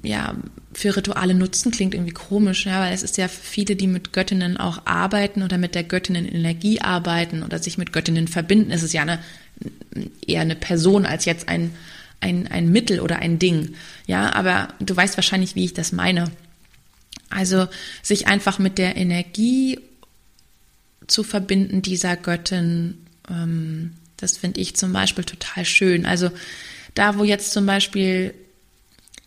ja, 0.03 0.35
für 0.75 0.95
Rituale 0.95 1.33
nutzen, 1.33 1.71
klingt 1.71 1.93
irgendwie 1.93 2.13
komisch, 2.13 2.65
ja, 2.65 2.81
weil 2.81 2.93
es 2.93 3.01
ist 3.01 3.17
ja 3.17 3.29
viele, 3.29 3.77
die 3.77 3.87
mit 3.87 4.11
Göttinnen 4.11 4.57
auch 4.57 4.81
arbeiten 4.85 5.41
oder 5.41 5.57
mit 5.57 5.73
der 5.73 5.83
Göttinnen 5.83 6.27
Energie 6.27 6.81
arbeiten 6.81 7.43
oder 7.43 7.59
sich 7.59 7.77
mit 7.77 7.93
Göttinnen 7.93 8.27
verbinden. 8.27 8.71
Es 8.71 8.83
ist 8.83 8.93
ja 8.93 9.03
eine, 9.03 9.19
eher 10.27 10.41
eine 10.41 10.57
Person 10.57 11.05
als 11.05 11.23
jetzt 11.23 11.47
ein, 11.47 11.73
ein, 12.19 12.47
ein 12.47 12.69
Mittel 12.69 12.99
oder 12.99 13.19
ein 13.19 13.39
Ding. 13.39 13.75
Ja, 14.05 14.33
aber 14.33 14.67
du 14.79 14.93
weißt 14.93 15.15
wahrscheinlich, 15.15 15.55
wie 15.55 15.63
ich 15.63 15.73
das 15.73 15.93
meine. 15.93 16.29
Also 17.29 17.67
sich 18.03 18.27
einfach 18.27 18.59
mit 18.59 18.77
der 18.77 18.97
Energie 18.97 19.79
zu 21.07 21.23
verbinden 21.23 21.83
dieser 21.83 22.17
Göttin, 22.17 22.97
ähm, 23.29 23.93
das 24.17 24.35
finde 24.35 24.59
ich 24.59 24.75
zum 24.75 24.91
Beispiel 24.91 25.23
total 25.23 25.63
schön. 25.63 26.05
Also 26.05 26.31
da, 26.95 27.17
wo 27.17 27.23
jetzt 27.23 27.53
zum 27.53 27.65
Beispiel 27.65 28.33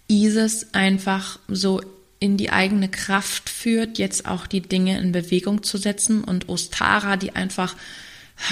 Isis 0.08 0.68
einfach 0.72 1.38
so 1.48 1.80
in 2.20 2.36
die 2.36 2.50
eigene 2.50 2.88
Kraft 2.88 3.48
führt, 3.48 3.98
jetzt 3.98 4.26
auch 4.26 4.46
die 4.46 4.60
Dinge 4.60 4.98
in 4.98 5.12
Bewegung 5.12 5.62
zu 5.62 5.78
setzen 5.78 6.24
und 6.24 6.48
Ostara, 6.48 7.16
die 7.16 7.36
einfach 7.36 7.76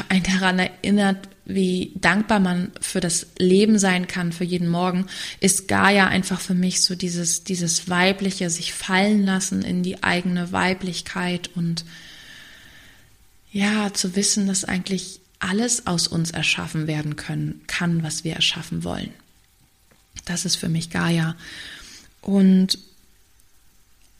einen 0.08 0.22
daran 0.22 0.58
erinnert, 0.58 1.28
wie 1.44 1.92
dankbar 1.94 2.40
man 2.40 2.72
für 2.80 3.00
das 3.00 3.28
Leben 3.38 3.78
sein 3.78 4.08
kann, 4.08 4.32
für 4.32 4.44
jeden 4.44 4.68
Morgen, 4.68 5.06
ist 5.40 5.68
Gaia 5.68 6.08
einfach 6.08 6.40
für 6.40 6.54
mich 6.54 6.82
so 6.82 6.94
dieses, 6.94 7.44
dieses 7.44 7.88
weibliche, 7.88 8.50
sich 8.50 8.72
fallen 8.72 9.24
lassen 9.24 9.62
in 9.62 9.82
die 9.82 10.02
eigene 10.02 10.52
Weiblichkeit 10.52 11.50
und 11.54 11.84
ja, 13.52 13.92
zu 13.94 14.16
wissen, 14.16 14.48
dass 14.48 14.64
eigentlich 14.64 15.20
alles 15.38 15.86
aus 15.86 16.08
uns 16.08 16.30
erschaffen 16.32 16.86
werden 16.86 17.16
können, 17.16 17.62
kann, 17.66 18.02
was 18.02 18.24
wir 18.24 18.34
erschaffen 18.34 18.84
wollen. 18.84 19.10
Das 20.24 20.44
ist 20.44 20.56
für 20.56 20.68
mich 20.68 20.90
Gaia. 20.90 21.36
Und 22.20 22.78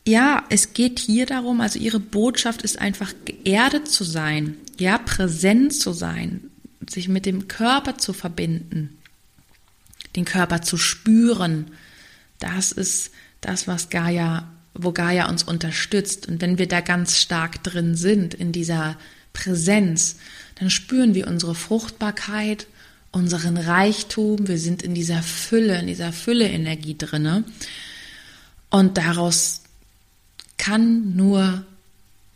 ja, 0.07 0.45
es 0.51 0.73
geht 0.73 1.01
hier 1.01 1.27
darum, 1.27 1.61
also 1.61 1.81
ihre 1.81 1.99
Botschaft 1.99 2.63
ist 2.63 2.79
einfach 2.79 3.13
geerdet 3.25 3.89
zu 3.89 4.05
sein, 4.05 4.57
ja, 4.79 4.99
präsent 4.99 5.75
zu 5.75 5.93
sein, 5.93 6.43
sich 6.89 7.09
mit 7.09 7.27
dem 7.27 7.49
Körper 7.49 7.99
zu 7.99 8.13
verbinden, 8.13 8.97
den 10.15 10.25
Körper 10.25 10.63
zu 10.63 10.77
spüren. 10.77 11.73
Das 12.39 12.71
ist 12.71 13.11
das, 13.41 13.67
was 13.67 13.89
Gaia, 13.89 14.49
wo 14.75 14.93
Gaia 14.93 15.29
uns 15.29 15.43
unterstützt. 15.43 16.29
Und 16.29 16.41
wenn 16.41 16.59
wir 16.59 16.69
da 16.69 16.81
ganz 16.81 17.19
stark 17.19 17.65
drin 17.65 17.97
sind, 17.97 18.33
in 18.33 18.53
dieser 18.53 18.97
Präsenz, 19.33 20.17
dann 20.55 20.71
spüren 20.71 21.15
wir 21.15 21.27
unsere 21.27 21.57
Fruchtbarkeit, 21.57 22.69
unseren 23.17 23.57
Reichtum, 23.57 24.47
wir 24.47 24.59
sind 24.59 24.83
in 24.83 24.95
dieser 24.95 25.23
Fülle, 25.23 25.81
in 25.81 25.87
dieser 25.87 26.13
Fülle-Energie 26.13 26.99
drinne. 26.99 27.45
Und 28.69 28.99
daraus 28.99 29.63
kann 30.59 31.17
nur 31.17 31.65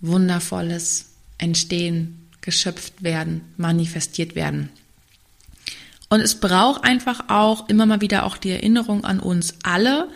Wundervolles 0.01 1.11
entstehen, 1.37 2.27
geschöpft 2.41 3.03
werden, 3.03 3.43
manifestiert 3.59 4.35
werden. 4.35 4.71
Und 6.09 6.21
es 6.23 6.41
braucht 6.41 6.83
einfach 6.83 7.29
auch 7.29 7.69
immer 7.69 7.85
mal 7.85 8.01
wieder 8.01 8.25
auch 8.25 8.39
die 8.39 8.51
Erinnerung 8.51 9.05
an 9.05 9.21
uns 9.21 9.57
alle, 9.63 10.09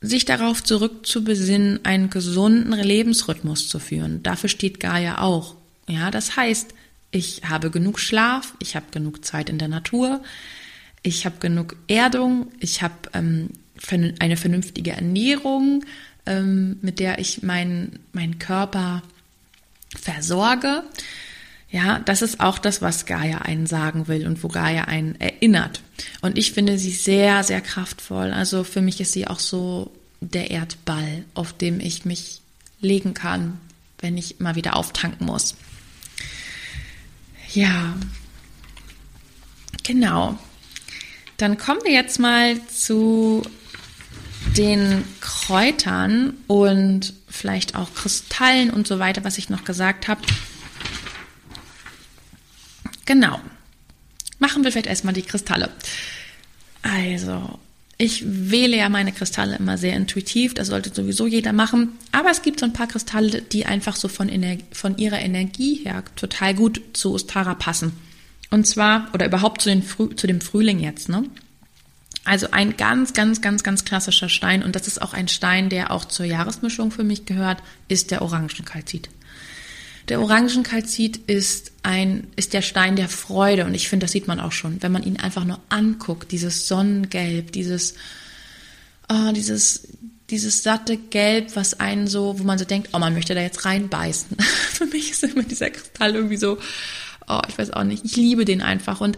sich 0.00 0.24
darauf 0.24 0.64
zurückzubesinnen, 0.64 1.84
einen 1.84 2.08
gesunden 2.08 2.72
Lebensrhythmus 2.72 3.68
zu 3.68 3.78
führen. 3.78 4.22
Dafür 4.22 4.48
steht 4.48 4.80
Gaia 4.80 5.18
auch. 5.18 5.54
Ja, 5.86 6.10
das 6.10 6.34
heißt, 6.34 6.72
ich 7.14 7.42
habe 7.48 7.70
genug 7.70 8.00
Schlaf, 8.00 8.54
ich 8.58 8.74
habe 8.74 8.86
genug 8.90 9.24
Zeit 9.24 9.48
in 9.48 9.58
der 9.58 9.68
Natur, 9.68 10.20
ich 11.02 11.24
habe 11.26 11.36
genug 11.38 11.76
Erdung, 11.86 12.50
ich 12.58 12.82
habe 12.82 12.94
ähm, 13.12 13.50
eine 14.18 14.36
vernünftige 14.36 14.92
Ernährung, 14.92 15.84
ähm, 16.26 16.78
mit 16.82 16.98
der 16.98 17.20
ich 17.20 17.42
meinen 17.42 18.00
mein 18.12 18.38
Körper 18.40 19.02
versorge. 19.96 20.82
Ja, 21.70 22.00
das 22.00 22.22
ist 22.22 22.40
auch 22.40 22.58
das, 22.58 22.82
was 22.82 23.06
Gaia 23.06 23.38
einen 23.38 23.66
sagen 23.66 24.08
will 24.08 24.26
und 24.26 24.42
wo 24.42 24.48
Gaia 24.48 24.84
einen 24.84 25.20
erinnert. 25.20 25.82
Und 26.20 26.36
ich 26.36 26.52
finde 26.52 26.78
sie 26.78 26.92
sehr, 26.92 27.44
sehr 27.44 27.60
kraftvoll. 27.60 28.32
Also 28.32 28.64
für 28.64 28.80
mich 28.80 29.00
ist 29.00 29.12
sie 29.12 29.28
auch 29.28 29.40
so 29.40 29.92
der 30.20 30.50
Erdball, 30.50 31.24
auf 31.34 31.52
dem 31.52 31.78
ich 31.78 32.04
mich 32.04 32.40
legen 32.80 33.14
kann, 33.14 33.60
wenn 33.98 34.16
ich 34.16 34.40
mal 34.40 34.56
wieder 34.56 34.76
auftanken 34.76 35.26
muss. 35.26 35.54
Ja, 37.54 37.94
genau. 39.84 40.36
Dann 41.36 41.56
kommen 41.56 41.80
wir 41.84 41.92
jetzt 41.92 42.18
mal 42.18 42.60
zu 42.66 43.42
den 44.56 45.04
Kräutern 45.20 46.36
und 46.48 47.14
vielleicht 47.28 47.76
auch 47.76 47.94
Kristallen 47.94 48.70
und 48.70 48.86
so 48.86 48.98
weiter, 48.98 49.24
was 49.24 49.38
ich 49.38 49.50
noch 49.50 49.64
gesagt 49.64 50.08
habe. 50.08 50.20
Genau. 53.04 53.40
Machen 54.38 54.64
wir 54.64 54.72
vielleicht 54.72 54.86
erstmal 54.86 55.14
die 55.14 55.22
Kristalle. 55.22 55.70
Also, 56.82 57.58
ich 57.96 58.24
wähle 58.26 58.76
ja 58.76 58.88
meine 58.88 59.12
Kristalle 59.12 59.56
immer 59.56 59.78
sehr 59.78 59.94
intuitiv, 59.94 60.54
das 60.54 60.68
sollte 60.68 60.92
sowieso 60.92 61.26
jeder 61.26 61.52
machen. 61.52 61.92
Aber 62.12 62.30
es 62.30 62.42
gibt 62.42 62.60
so 62.60 62.66
ein 62.66 62.72
paar 62.72 62.88
Kristalle, 62.88 63.42
die 63.42 63.66
einfach 63.66 63.96
so 63.96 64.08
von, 64.08 64.28
Ener 64.28 64.56
von 64.72 64.98
ihrer 64.98 65.20
Energie 65.20 65.76
her 65.84 66.02
total 66.16 66.54
gut 66.54 66.80
zu 66.92 67.12
Ostara 67.12 67.54
passen. 67.54 67.92
Und 68.50 68.66
zwar, 68.66 69.08
oder 69.14 69.26
überhaupt 69.26 69.62
zu, 69.62 69.80
zu 70.16 70.26
dem 70.26 70.40
Frühling 70.40 70.80
jetzt, 70.80 71.08
ne? 71.08 71.24
Also 72.24 72.50
ein 72.52 72.76
ganz, 72.78 73.12
ganz, 73.12 73.42
ganz, 73.42 73.62
ganz 73.62 73.84
klassischer 73.84 74.30
Stein, 74.30 74.62
und 74.62 74.74
das 74.74 74.88
ist 74.88 75.02
auch 75.02 75.12
ein 75.12 75.28
Stein, 75.28 75.68
der 75.68 75.90
auch 75.90 76.06
zur 76.06 76.24
Jahresmischung 76.24 76.90
für 76.90 77.04
mich 77.04 77.26
gehört, 77.26 77.62
ist 77.88 78.10
der 78.10 78.22
Orangenkalzit. 78.22 79.10
Der 80.08 80.20
Orangenkalzit 80.20 81.16
ist 81.28 81.72
ein, 81.82 82.26
ist 82.36 82.52
der 82.52 82.62
Stein 82.62 82.96
der 82.96 83.08
Freude 83.08 83.64
und 83.64 83.74
ich 83.74 83.88
finde, 83.88 84.04
das 84.04 84.12
sieht 84.12 84.28
man 84.28 84.38
auch 84.38 84.52
schon, 84.52 84.82
wenn 84.82 84.92
man 84.92 85.02
ihn 85.02 85.18
einfach 85.18 85.44
nur 85.44 85.60
anguckt, 85.70 86.30
dieses 86.30 86.68
Sonnengelb, 86.68 87.52
dieses, 87.52 87.94
oh, 89.10 89.32
dieses, 89.32 89.88
dieses 90.30 90.62
satte 90.62 90.96
Gelb, 90.98 91.56
was 91.56 91.80
einen 91.80 92.06
so, 92.06 92.38
wo 92.38 92.44
man 92.44 92.58
so 92.58 92.64
denkt, 92.64 92.90
oh, 92.92 92.98
man 92.98 93.14
möchte 93.14 93.34
da 93.34 93.40
jetzt 93.40 93.64
reinbeißen. 93.64 94.36
Für 94.72 94.86
mich 94.86 95.12
ist 95.12 95.24
immer 95.24 95.42
dieser 95.42 95.70
Kristall 95.70 96.14
irgendwie 96.14 96.36
so, 96.36 96.58
oh, 97.26 97.40
ich 97.48 97.56
weiß 97.56 97.70
auch 97.70 97.84
nicht, 97.84 98.04
ich 98.04 98.16
liebe 98.16 98.44
den 98.44 98.60
einfach 98.60 99.00
und 99.00 99.16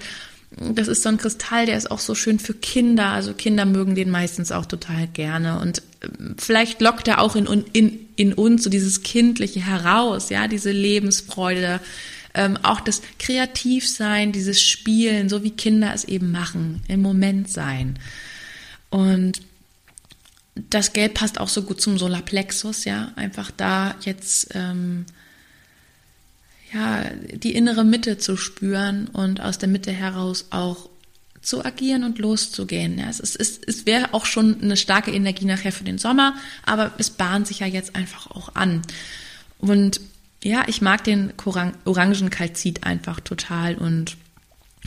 das 0.56 0.88
ist 0.88 1.02
so 1.02 1.10
ein 1.10 1.18
Kristall, 1.18 1.66
der 1.66 1.76
ist 1.76 1.90
auch 1.90 1.98
so 1.98 2.14
schön 2.14 2.38
für 2.38 2.54
Kinder. 2.54 3.08
Also 3.08 3.34
Kinder 3.34 3.66
mögen 3.66 3.94
den 3.94 4.10
meistens 4.10 4.52
auch 4.52 4.66
total 4.66 5.06
gerne. 5.08 5.60
Und 5.60 5.82
ähm, 6.02 6.36
vielleicht 6.38 6.80
lockt 6.80 7.08
er 7.08 7.20
auch 7.20 7.36
in, 7.36 7.46
in, 7.72 8.08
in 8.16 8.32
uns 8.32 8.64
so 8.64 8.70
dieses 8.70 9.02
Kindliche 9.02 9.60
heraus, 9.60 10.30
ja, 10.30 10.48
diese 10.48 10.70
Lebensfreude, 10.70 11.80
ähm, 12.34 12.58
auch 12.62 12.80
das 12.80 13.02
Kreativsein, 13.18 14.32
dieses 14.32 14.62
Spielen, 14.62 15.28
so 15.28 15.42
wie 15.42 15.50
Kinder 15.50 15.92
es 15.94 16.04
eben 16.04 16.32
machen, 16.32 16.82
im 16.88 17.02
Moment 17.02 17.50
sein. 17.50 17.98
Und 18.88 19.42
das 20.54 20.94
Gelb 20.94 21.14
passt 21.14 21.38
auch 21.38 21.48
so 21.48 21.62
gut 21.62 21.82
zum 21.82 21.98
Solarplexus, 21.98 22.86
ja, 22.86 23.12
einfach 23.16 23.50
da 23.50 23.94
jetzt 24.00 24.48
ähm, 24.54 25.04
ja, 26.72 27.05
die 27.33 27.55
innere 27.55 27.85
Mitte 27.85 28.18
zu 28.18 28.37
spüren 28.37 29.09
und 29.09 29.40
aus 29.40 29.59
der 29.59 29.68
Mitte 29.68 29.92
heraus 29.92 30.46
auch 30.50 30.88
zu 31.40 31.64
agieren 31.64 32.02
und 32.02 32.18
loszugehen. 32.18 32.98
Ja, 32.98 33.09
es, 33.09 33.20
ist, 33.20 33.37
es, 33.37 33.61
es 33.66 33.87
wäre 33.87 34.12
auch 34.12 34.26
schon 34.26 34.61
eine 34.61 34.76
starke 34.76 35.12
Energie 35.12 35.44
nachher 35.44 35.72
für 35.72 35.85
den 35.85 35.98
Sommer, 35.98 36.35
aber 36.64 36.92
es 36.98 37.11
bahnt 37.11 37.46
sich 37.46 37.61
ja 37.61 37.66
jetzt 37.66 37.94
einfach 37.94 38.31
auch 38.31 38.55
an. 38.57 38.83
Und 39.59 40.00
ja, 40.42 40.64
ich 40.66 40.83
mag 40.83 41.05
den 41.05 41.33
Orangenkalzit 41.85 42.85
einfach 42.85 43.20
total 43.20 43.76
und 43.76 44.16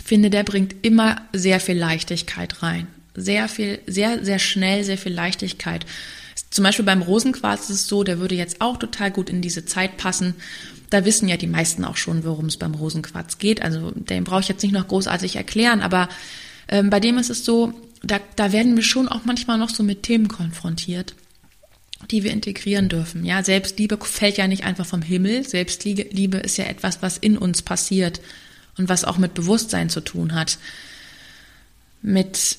finde, 0.04 0.30
der 0.30 0.44
bringt 0.44 0.76
immer 0.82 1.22
sehr 1.34 1.60
viel 1.60 1.78
Leichtigkeit 1.78 2.62
rein. 2.62 2.88
Sehr 3.16 3.48
viel, 3.48 3.80
sehr, 3.88 4.24
sehr 4.24 4.40
schnell, 4.40 4.84
sehr 4.84 4.98
viel 4.98 5.14
Leichtigkeit. 5.14 5.86
Zum 6.50 6.64
Beispiel 6.64 6.86
beim 6.86 7.02
Rosenquarz 7.02 7.70
ist 7.70 7.82
es 7.82 7.88
so, 7.88 8.04
der 8.04 8.20
würde 8.20 8.36
jetzt 8.36 8.60
auch 8.60 8.78
total 8.78 9.12
gut 9.12 9.30
in 9.30 9.42
diese 9.42 9.66
Zeit 9.66 9.98
passen. 9.98 10.36
Da 10.90 11.06
wissen 11.06 11.28
ja 11.30 11.38
die 11.38 11.48
meisten 11.48 11.86
auch 11.86 11.98
schon, 11.98 12.24
worum 12.24 12.46
es 12.46 12.58
beim 12.58 12.74
Rosenquarz 12.74 13.38
geht. 13.38 13.62
Also 13.62 13.92
den 13.92 14.24
brauche 14.24 14.42
ich 14.42 14.48
jetzt 14.48 14.64
nicht 14.64 14.72
noch 14.72 14.88
großartig 14.88 15.36
erklären, 15.36 15.82
aber 15.82 16.10
ähm, 16.68 16.90
bei 16.90 17.00
dem 17.00 17.18
ist 17.18 17.30
es 17.30 17.46
so, 17.46 17.74
da, 18.02 18.20
da 18.36 18.52
werden 18.52 18.76
wir 18.76 18.84
schon 18.84 19.08
auch 19.08 19.26
manchmal 19.26 19.58
noch 19.58 19.70
so 19.70 19.84
mit 19.84 20.04
Themen 20.04 20.28
konfrontiert, 20.28 21.14
die 22.10 22.24
wir 22.24 22.32
integrieren 22.32 22.90
dürfen. 22.90 23.26
Ja, 23.26 23.44
Selbstliebe 23.44 24.00
fällt 24.02 24.38
ja 24.38 24.48
nicht 24.48 24.64
einfach 24.64 24.86
vom 24.86 25.02
Himmel. 25.02 25.48
Selbstliebe 25.48 26.38
ist 26.38 26.58
ja 26.58 26.66
etwas, 26.66 27.02
was 27.02 27.18
in 27.18 27.38
uns 27.38 27.62
passiert 27.62 28.22
und 28.78 28.90
was 28.90 29.04
auch 29.04 29.18
mit 29.18 29.34
Bewusstsein 29.34 29.90
zu 29.90 30.02
tun 30.02 30.34
hat. 30.34 30.58
Mit 32.02 32.58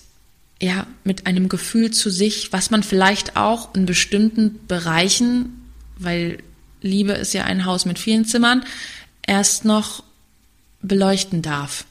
ja, 0.61 0.87
mit 1.05 1.27
einem 1.27 1.49
Gefühl 1.49 1.91
zu 1.91 2.11
sich, 2.11 2.53
was 2.53 2.71
man 2.71 2.83
vielleicht 2.83 3.37
auch 3.37 3.75
in 3.75 3.87
bestimmten 3.87 4.61
Bereichen, 4.67 5.65
weil 5.97 6.39
Liebe 6.83 7.13
ist 7.13 7.33
ja 7.33 7.45
ein 7.45 7.65
Haus 7.65 7.87
mit 7.87 7.99
vielen 7.99 8.25
Zimmern, 8.25 8.65
erst 9.27 9.65
noch 9.65 10.03
beleuchten 10.83 11.43
darf. 11.43 11.85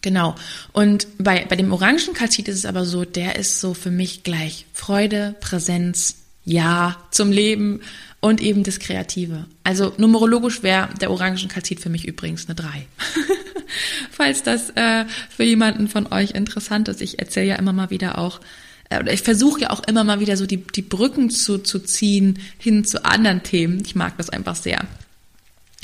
Genau. 0.00 0.34
Und 0.72 1.06
bei, 1.18 1.44
bei 1.48 1.54
dem 1.54 1.72
Orangenkalzit 1.72 2.48
ist 2.48 2.58
es 2.58 2.66
aber 2.66 2.84
so, 2.84 3.04
der 3.04 3.36
ist 3.36 3.60
so 3.60 3.72
für 3.72 3.92
mich 3.92 4.24
gleich 4.24 4.66
Freude, 4.72 5.36
Präsenz, 5.40 6.16
Ja 6.44 6.96
zum 7.10 7.30
Leben 7.30 7.80
und 8.20 8.40
eben 8.40 8.62
das 8.62 8.78
Kreative. 8.78 9.46
Also 9.64 9.92
numerologisch 9.96 10.62
wäre 10.62 10.88
der 11.00 11.10
Orangenkalzit 11.10 11.80
für 11.80 11.88
mich 11.88 12.06
übrigens 12.06 12.46
eine 12.46 12.54
3. 12.54 12.68
Falls 14.10 14.42
das 14.42 14.70
äh, 14.70 15.04
für 15.28 15.44
jemanden 15.44 15.88
von 15.88 16.06
euch 16.12 16.30
interessant 16.30 16.88
ist. 16.88 17.00
Ich 17.00 17.18
erzähle 17.18 17.46
ja 17.46 17.56
immer 17.56 17.72
mal 17.72 17.90
wieder 17.90 18.18
auch, 18.18 18.40
äh, 18.90 19.00
oder 19.00 19.12
ich 19.12 19.22
versuche 19.22 19.62
ja 19.62 19.70
auch 19.70 19.82
immer 19.84 20.04
mal 20.04 20.20
wieder 20.20 20.36
so 20.36 20.46
die, 20.46 20.58
die 20.58 20.82
Brücken 20.82 21.30
zu, 21.30 21.58
zu 21.58 21.80
ziehen 21.80 22.38
hin 22.58 22.84
zu 22.84 23.04
anderen 23.04 23.42
Themen. 23.42 23.82
Ich 23.84 23.94
mag 23.94 24.16
das 24.18 24.30
einfach 24.30 24.56
sehr. 24.56 24.86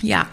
Ja, 0.03 0.29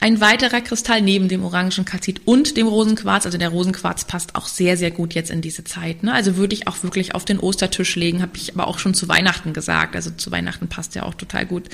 ein 0.00 0.20
weiterer 0.20 0.60
Kristall 0.60 1.02
neben 1.02 1.28
dem 1.28 1.44
Orangenkalzit 1.44 2.22
und 2.24 2.56
dem 2.56 2.66
Rosenquarz, 2.66 3.26
also 3.26 3.38
der 3.38 3.50
Rosenquarz 3.50 4.04
passt 4.04 4.34
auch 4.34 4.48
sehr, 4.48 4.76
sehr 4.76 4.90
gut 4.90 5.14
jetzt 5.14 5.30
in 5.30 5.40
diese 5.40 5.64
Zeit. 5.64 6.02
Ne? 6.02 6.12
Also 6.12 6.36
würde 6.36 6.54
ich 6.54 6.66
auch 6.66 6.82
wirklich 6.82 7.14
auf 7.14 7.24
den 7.24 7.38
Ostertisch 7.38 7.96
legen, 7.96 8.22
habe 8.22 8.36
ich 8.36 8.54
aber 8.54 8.66
auch 8.68 8.78
schon 8.78 8.94
zu 8.94 9.08
Weihnachten 9.08 9.52
gesagt. 9.52 9.94
Also 9.96 10.10
zu 10.10 10.30
Weihnachten 10.30 10.68
passt 10.68 10.94
der 10.94 11.06
auch 11.06 11.14
total 11.14 11.46
gut. 11.46 11.68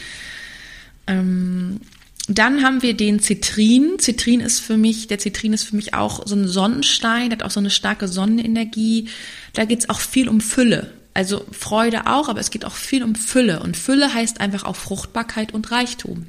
Ähm, 1.06 1.80
dann 2.28 2.62
haben 2.62 2.82
wir 2.82 2.94
den 2.94 3.20
Zitrin. 3.20 3.98
Zitrin 3.98 4.40
ist 4.40 4.60
für 4.60 4.76
mich, 4.76 5.06
der 5.06 5.18
Zitrin 5.18 5.54
ist 5.54 5.64
für 5.64 5.76
mich 5.76 5.94
auch 5.94 6.26
so 6.26 6.36
ein 6.36 6.46
Sonnenstein, 6.46 7.32
hat 7.32 7.42
auch 7.42 7.50
so 7.50 7.60
eine 7.60 7.70
starke 7.70 8.06
Sonnenenergie. 8.06 9.08
Da 9.54 9.64
geht 9.64 9.80
es 9.80 9.88
auch 9.88 10.00
viel 10.00 10.28
um 10.28 10.42
Fülle. 10.42 10.92
Also 11.14 11.44
Freude 11.50 12.06
auch, 12.06 12.28
aber 12.28 12.40
es 12.40 12.50
geht 12.50 12.66
auch 12.66 12.74
viel 12.74 13.02
um 13.02 13.14
Fülle. 13.14 13.60
Und 13.60 13.78
Fülle 13.78 14.12
heißt 14.12 14.40
einfach 14.42 14.64
auch 14.64 14.76
Fruchtbarkeit 14.76 15.54
und 15.54 15.70
Reichtum. 15.70 16.26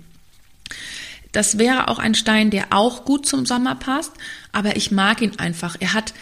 Das 1.32 1.58
wäre 1.58 1.88
auch 1.88 2.00
ein 2.00 2.16
Stein, 2.16 2.50
der 2.50 2.68
auch 2.72 3.06
gut 3.06 3.26
zum 3.26 3.46
Sommer 3.46 3.76
passt, 3.76 4.14
aber 4.52 4.76
ich 4.76 4.92
mag 4.92 5.22
ihn 5.22 5.38
einfach. 5.38 5.76
Er 5.80 5.94
hat 5.94 6.14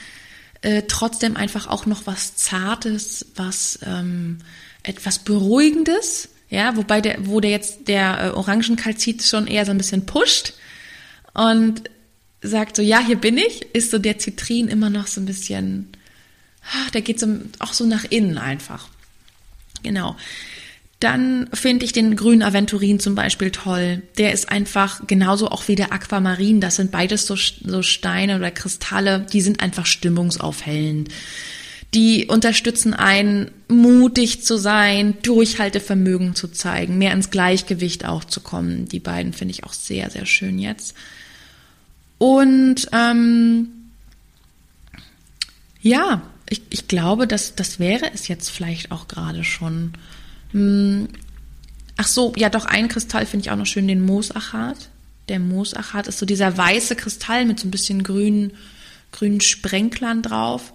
äh, 0.62 0.84
trotzdem 0.88 1.38
einfach 1.38 1.67
auch 1.67 1.86
noch 1.86 2.06
was 2.06 2.36
Zartes, 2.36 3.26
was 3.36 3.80
ähm, 3.86 4.39
etwas 4.84 5.20
Beruhigendes, 5.20 6.30
ja, 6.50 6.76
wobei 6.76 7.02
der, 7.02 7.28
wo 7.28 7.39
der 7.39 7.52
jetzt 7.52 7.88
der 7.88 8.20
äh, 8.22 8.30
Orangenkalzit 8.30 9.24
schon 9.24 9.48
eher 9.48 9.65
so 9.65 9.72
ein 9.72 9.78
bisschen 9.78 10.06
pusht 10.06 10.54
und 11.34 11.89
sagt 12.41 12.76
so, 12.76 12.82
ja, 12.82 13.00
hier 13.00 13.17
bin 13.17 13.38
ich, 13.38 13.74
ist 13.74 13.91
so 13.91 14.00
der 14.00 14.17
Zitrin 14.17 14.67
immer 14.67 14.89
noch 14.89 15.08
so 15.08 15.22
ein 15.22 15.26
bisschen, 15.26 15.89
ah, 16.63 16.89
der 16.93 17.02
geht 17.02 17.20
so 17.20 17.28
auch 17.60 17.74
so 17.74 17.86
nach 17.86 18.06
innen 18.06 18.38
einfach. 18.38 18.88
Genau. 19.84 20.15
Dann 20.99 21.47
finde 21.53 21.86
ich 21.86 21.93
den 21.93 22.15
grünen 22.15 22.41
Aventurin 22.41 22.99
zum 22.99 23.13
Beispiel 23.13 23.51
toll. 23.51 24.01
Der 24.17 24.33
ist 24.33 24.49
einfach 24.49 25.05
genauso 25.05 25.49
auch 25.49 25.67
wie 25.67 25.75
der 25.75 25.93
Aquamarin. 25.93 26.60
Das 26.60 26.77
sind 26.77 26.89
beides 26.89 27.27
so, 27.27 27.36
so 27.36 27.83
Steine 27.83 28.38
oder 28.38 28.49
Kristalle, 28.49 29.25
die 29.31 29.41
sind 29.41 29.62
einfach 29.62 29.86
stimmungsaufhellend. 29.86 31.10
Die 31.93 32.25
unterstützen 32.25 32.93
einen, 32.93 33.51
mutig 33.67 34.43
zu 34.43 34.57
sein, 34.57 35.17
Durchhaltevermögen 35.21 36.36
zu 36.36 36.47
zeigen, 36.47 36.97
mehr 36.97 37.13
ins 37.13 37.29
Gleichgewicht 37.29 38.05
auch 38.05 38.23
zu 38.23 38.41
kommen. 38.41 38.88
Die 38.88 38.99
beiden 38.99 39.33
finde 39.33 39.53
ich 39.53 39.63
auch 39.63 39.73
sehr, 39.73 40.10
sehr 40.10 40.25
schön 40.25 40.57
jetzt. 40.57 40.95
Und 42.17 42.89
ähm, 42.91 43.69
ja, 45.81 46.23
ich, 46.49 46.62
ich 46.71 46.88
glaube, 46.88 47.27
dass 47.27 47.55
das 47.55 47.79
wäre 47.79 48.12
es 48.13 48.27
jetzt 48.27 48.49
vielleicht 48.49 48.91
auch 48.91 49.07
gerade 49.07 49.43
schon. 49.43 49.93
Hm. 50.51 51.07
Ach 51.97 52.07
so, 52.07 52.33
ja 52.36 52.49
doch, 52.49 52.65
ein 52.65 52.89
Kristall 52.89 53.25
finde 53.25 53.45
ich 53.45 53.51
auch 53.51 53.55
noch 53.55 53.65
schön, 53.65 53.88
den 53.88 54.01
Moosachat. 54.01 54.89
Der 55.29 55.39
Moosachat 55.39 56.07
ist 56.07 56.19
so 56.19 56.25
dieser 56.25 56.55
weiße 56.55 56.95
Kristall 56.95 57.45
mit 57.45 57.60
so 57.60 57.67
ein 57.67 57.71
bisschen 57.71 58.03
grünen, 58.03 58.53
grünen 59.12 59.41
Sprenklern 59.41 60.21
drauf. 60.21 60.73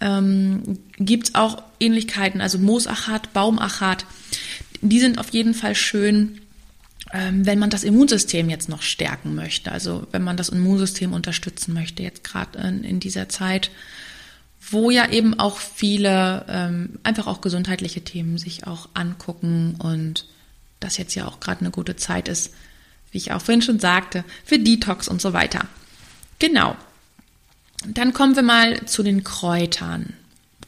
Ähm, 0.00 0.78
Gibt 0.98 1.34
auch 1.34 1.62
Ähnlichkeiten, 1.80 2.40
also 2.40 2.58
Moosachat, 2.58 3.32
Baumachat. 3.32 4.06
Die 4.80 5.00
sind 5.00 5.18
auf 5.18 5.30
jeden 5.30 5.54
Fall 5.54 5.74
schön, 5.74 6.40
ähm, 7.12 7.44
wenn 7.44 7.58
man 7.58 7.70
das 7.70 7.84
Immunsystem 7.84 8.48
jetzt 8.48 8.68
noch 8.68 8.82
stärken 8.82 9.34
möchte. 9.34 9.72
Also 9.72 10.06
wenn 10.12 10.22
man 10.22 10.36
das 10.36 10.48
Immunsystem 10.48 11.12
unterstützen 11.12 11.74
möchte, 11.74 12.02
jetzt 12.02 12.24
gerade 12.24 12.58
in, 12.58 12.84
in 12.84 13.00
dieser 13.00 13.28
Zeit 13.28 13.70
wo 14.72 14.90
ja 14.90 15.10
eben 15.10 15.38
auch 15.38 15.58
viele 15.58 16.44
ähm, 16.48 16.98
einfach 17.02 17.26
auch 17.26 17.40
gesundheitliche 17.40 18.02
Themen 18.02 18.38
sich 18.38 18.66
auch 18.66 18.88
angucken 18.94 19.76
und 19.78 20.26
das 20.80 20.96
jetzt 20.98 21.14
ja 21.14 21.26
auch 21.26 21.40
gerade 21.40 21.60
eine 21.60 21.70
gute 21.70 21.96
Zeit 21.96 22.28
ist, 22.28 22.52
wie 23.10 23.18
ich 23.18 23.32
auch 23.32 23.42
vorhin 23.42 23.62
schon 23.62 23.78
sagte, 23.78 24.24
für 24.44 24.58
Detox 24.58 25.08
und 25.08 25.20
so 25.20 25.32
weiter. 25.32 25.66
Genau. 26.38 26.76
Dann 27.86 28.12
kommen 28.12 28.36
wir 28.36 28.42
mal 28.42 28.84
zu 28.86 29.02
den 29.02 29.24
Kräutern. 29.24 30.14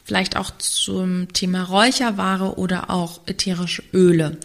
Vielleicht 0.03 0.37
auch 0.37 0.51
zum 0.57 1.33
Thema 1.33 1.63
Räucherware 1.63 2.57
oder 2.57 2.89
auch 2.89 3.21
ätherische 3.25 3.83
Öle. 3.93 4.37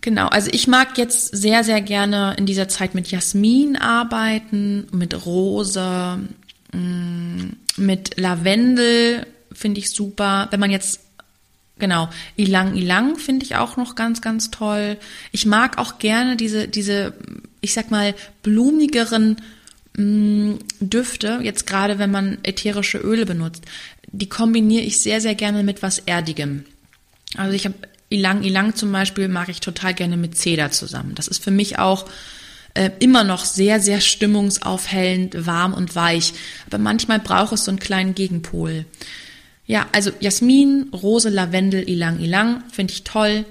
Genau, 0.00 0.26
also 0.28 0.50
ich 0.52 0.66
mag 0.66 0.98
jetzt 0.98 1.34
sehr, 1.34 1.64
sehr 1.64 1.80
gerne 1.80 2.34
in 2.36 2.46
dieser 2.46 2.68
Zeit 2.68 2.94
mit 2.94 3.10
Jasmin 3.10 3.76
arbeiten, 3.76 4.86
mit 4.90 5.26
Rose, 5.26 6.18
mm, 6.72 7.50
mit 7.76 8.18
Lavendel 8.18 9.26
finde 9.52 9.80
ich 9.80 9.90
super. 9.90 10.48
Wenn 10.50 10.60
man 10.60 10.70
jetzt 10.70 11.00
Genau, 11.78 12.08
Ilang 12.36 12.76
Ilang 12.76 13.16
finde 13.16 13.44
ich 13.44 13.56
auch 13.56 13.76
noch 13.76 13.96
ganz, 13.96 14.20
ganz 14.20 14.52
toll. 14.52 14.98
Ich 15.32 15.46
mag 15.46 15.78
auch 15.78 15.98
gerne 15.98 16.36
diese, 16.36 16.68
diese, 16.68 17.14
ich 17.60 17.72
sag 17.72 17.90
mal, 17.90 18.14
blumigeren 18.44 19.38
mh, 19.96 20.04
mm, 20.04 20.58
Düfte, 20.78 21.40
jetzt 21.42 21.66
gerade 21.66 21.98
wenn 21.98 22.12
man 22.12 22.38
ätherische 22.44 22.98
Öle 22.98 23.26
benutzt. 23.26 23.64
Die 24.06 24.28
kombiniere 24.28 24.84
ich 24.84 25.00
sehr, 25.00 25.20
sehr 25.20 25.34
gerne 25.34 25.64
mit 25.64 25.82
was 25.82 25.98
Erdigem. 25.98 26.66
Also 27.36 27.54
ich 27.54 27.64
habe 27.64 27.74
Ilang 28.10 28.44
Ilang 28.44 28.76
zum 28.76 28.92
Beispiel 28.92 29.26
mag 29.26 29.48
ich 29.48 29.60
total 29.60 29.94
gerne 29.94 30.16
mit 30.16 30.36
Zeder 30.36 30.70
zusammen. 30.70 31.14
Das 31.14 31.26
ist 31.26 31.42
für 31.42 31.50
mich 31.50 31.78
auch 31.78 32.06
äh, 32.74 32.90
immer 33.00 33.24
noch 33.24 33.44
sehr, 33.44 33.80
sehr 33.80 34.00
stimmungsaufhellend, 34.00 35.46
warm 35.46 35.74
und 35.74 35.94
weich. 35.94 36.32
Aber 36.66 36.78
manchmal 36.78 37.18
braucht 37.18 37.52
es 37.52 37.64
so 37.64 37.70
einen 37.70 37.80
kleinen 37.80 38.14
Gegenpol. 38.14 38.86
Ja, 39.66 39.86
also 39.92 40.10
Jasmin, 40.20 40.90
Rose, 40.92 41.28
Lavendel, 41.28 41.88
Ilang 41.88 42.18
Ilang 42.18 42.64
finde 42.70 42.92
ich 42.92 43.04
toll 43.04 43.44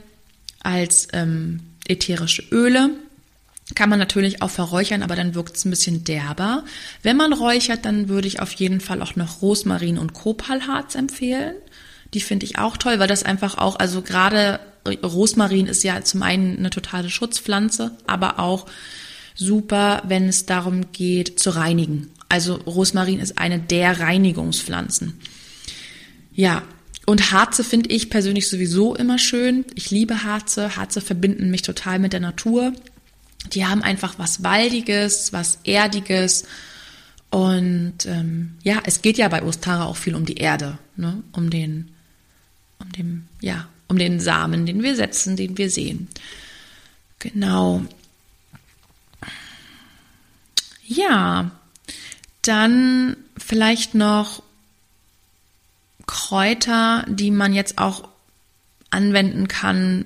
als 0.62 1.08
ähm, 1.14 1.62
ätherische 1.88 2.44
Öle. 2.52 2.92
Kann 3.76 3.90
man 3.90 4.00
natürlich 4.00 4.42
auch 4.42 4.50
verräuchern, 4.50 5.04
aber 5.04 5.16
dann 5.16 5.34
wirkt 5.34 5.56
es 5.56 5.66
ein 5.66 5.70
bisschen 5.70 6.04
derber. 6.04 6.66
Wenn 7.04 7.16
man 7.16 7.32
räuchert, 7.32 7.86
dann 7.86 8.10
würde 8.10 8.28
ich 8.28 8.42
auf 8.42 8.52
jeden 8.54 8.82
Fall 8.82 9.02
auch 9.02 9.16
noch 9.16 9.42
Rosmarin 9.42 9.98
und 9.98 10.14
Kopalharz 10.14 10.96
empfehlen. 10.96 11.56
Die 12.14 12.22
finde 12.22 12.46
ich 12.46 12.58
auch 12.58 12.76
toll, 12.76 13.00
weil 13.00 13.08
das 13.08 13.24
einfach 13.24 13.58
auch, 13.58 13.78
also 13.80 14.02
gerade 14.02 14.60
Rosmarin 14.86 15.68
ist 15.68 15.84
ja 15.84 16.02
zum 16.04 16.24
einen 16.24 16.58
eine 16.58 16.70
totale 16.70 17.10
Schutzpflanze, 17.10 17.92
aber 18.08 18.40
auch 18.40 18.66
super, 19.36 20.04
wenn 20.08 20.28
es 20.28 20.46
darum 20.46 20.92
geht 20.92 21.40
zu 21.40 21.52
reinigen. 21.52 22.10
Also 22.30 22.56
Rosmarin 22.56 23.20
ist 23.20 23.38
eine 23.38 23.60
der 23.60 24.00
Reinigungspflanzen. 24.00 25.20
Ja, 26.34 26.64
und 27.06 27.32
Harze 27.32 27.64
finde 27.64 27.90
ich 27.90 28.10
persönlich 28.10 28.48
sowieso 28.48 28.96
immer 28.96 29.18
schön. 29.18 29.66
Ich 29.76 29.92
liebe 29.92 30.24
Harze. 30.24 30.76
Harze 30.78 31.02
verbinden 31.02 31.52
mich 31.52 31.62
total 31.62 32.00
mit 32.00 32.14
der 32.14 32.20
Natur. 32.20 32.74
Die 33.54 33.66
haben 33.66 33.82
einfach 33.82 34.18
was 34.18 34.44
Waldiges, 34.44 35.34
was 35.34 35.60
Erdiges. 35.64 36.46
Und 37.32 38.06
ähm, 38.06 38.56
ja, 38.64 38.82
es 38.86 39.02
geht 39.02 39.18
ja 39.18 39.28
bei 39.30 39.44
Ostara 39.44 39.86
auch 39.86 39.98
viel 39.98 40.16
um 40.16 40.26
die 40.26 40.36
Erde, 40.36 40.78
ne? 40.96 41.24
um 41.32 41.50
den, 41.50 41.90
um 42.80 42.92
den, 42.92 43.28
ja, 43.42 43.68
um 43.88 43.98
den 43.98 44.20
Samen, 44.20 44.66
den 44.66 44.84
wir 44.84 44.96
setzen, 44.96 45.36
den 45.36 45.58
wir 45.58 45.70
sehen. 45.70 46.08
Genau. 47.20 47.84
Ja, 50.94 51.52
dann 52.42 53.16
vielleicht 53.38 53.96
noch 53.96 54.44
Kräuter, 56.06 57.06
die 57.08 57.32
man 57.32 57.54
jetzt 57.54 57.78
auch 57.78 58.10
anwenden 58.90 59.48
kann 59.48 60.04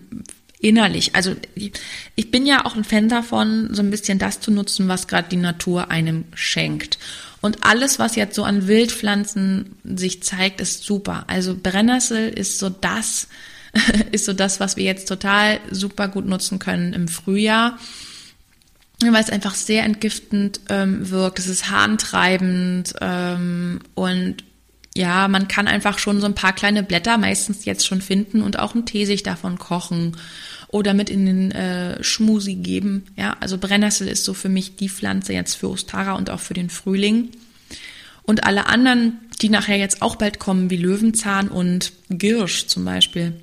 innerlich. 0.59 1.15
Also 1.15 1.35
ich 1.55 2.29
bin 2.29 2.45
ja 2.45 2.65
auch 2.65 2.75
ein 2.75 2.83
Fan 2.83 3.09
davon, 3.09 3.73
so 3.73 3.81
ein 3.81 3.89
bisschen 3.89 4.19
das 4.19 4.41
zu 4.41 4.51
nutzen, 4.51 4.87
was 4.87 5.07
gerade 5.07 5.27
die 5.27 5.37
Natur 5.37 5.89
einem 5.89 6.25
schenkt. 6.35 6.99
Und 7.41 7.63
alles, 7.63 7.97
was 7.97 8.15
jetzt 8.15 8.35
so 8.35 8.43
an 8.43 8.67
Wildpflanzen 8.67 9.77
sich 9.83 10.21
zeigt, 10.21 10.61
ist 10.61 10.83
super. 10.83 11.23
Also 11.25 11.55
Brennnessel 11.55 12.29
ist 12.29 12.59
so 12.59 12.69
das, 12.69 13.27
ist 14.11 14.25
so 14.25 14.33
das, 14.33 14.59
was 14.59 14.77
wir 14.77 14.83
jetzt 14.83 15.07
total 15.07 15.59
super 15.71 16.09
gut 16.09 16.27
nutzen 16.27 16.59
können 16.59 16.93
im 16.93 17.07
Frühjahr 17.07 17.79
weil 19.01 19.21
es 19.21 19.29
einfach 19.29 19.55
sehr 19.55 19.83
entgiftend 19.83 20.61
ähm, 20.69 21.09
wirkt. 21.09 21.39
Es 21.39 21.47
ist 21.47 21.69
harntreibend 21.69 22.93
ähm, 23.01 23.79
und 23.93 24.43
ja, 24.95 25.27
man 25.27 25.49
kann 25.49 25.67
einfach 25.67 25.99
schon 25.99 26.21
so 26.21 26.25
ein 26.25 26.35
paar 26.35 26.53
kleine 26.53 26.81
Blätter 26.81 27.17
meistens 27.17 27.65
jetzt 27.65 27.85
schon 27.85 28.01
finden 28.01 28.41
und 28.41 28.57
auch 28.57 28.73
einen 28.73 28.85
Tee 28.85 29.05
sich 29.05 29.23
davon 29.23 29.59
kochen 29.59 30.15
oder 30.69 30.93
mit 30.93 31.09
in 31.09 31.25
den 31.25 31.51
äh, 31.51 32.01
Schmusi 32.01 32.55
geben. 32.55 33.03
Ja, 33.17 33.35
also 33.41 33.57
Brennnessel 33.57 34.07
ist 34.07 34.23
so 34.23 34.33
für 34.33 34.49
mich 34.49 34.77
die 34.77 34.89
Pflanze 34.89 35.33
jetzt 35.33 35.55
für 35.55 35.69
Ostara 35.69 36.13
und 36.13 36.29
auch 36.29 36.39
für 36.39 36.53
den 36.53 36.69
Frühling. 36.69 37.31
Und 38.23 38.45
alle 38.45 38.67
anderen, 38.67 39.19
die 39.41 39.49
nachher 39.49 39.77
jetzt 39.77 40.01
auch 40.01 40.15
bald 40.15 40.39
kommen, 40.39 40.69
wie 40.69 40.77
Löwenzahn 40.77 41.49
und 41.49 41.91
Girsch 42.09 42.67
zum 42.67 42.85
Beispiel, 42.85 43.33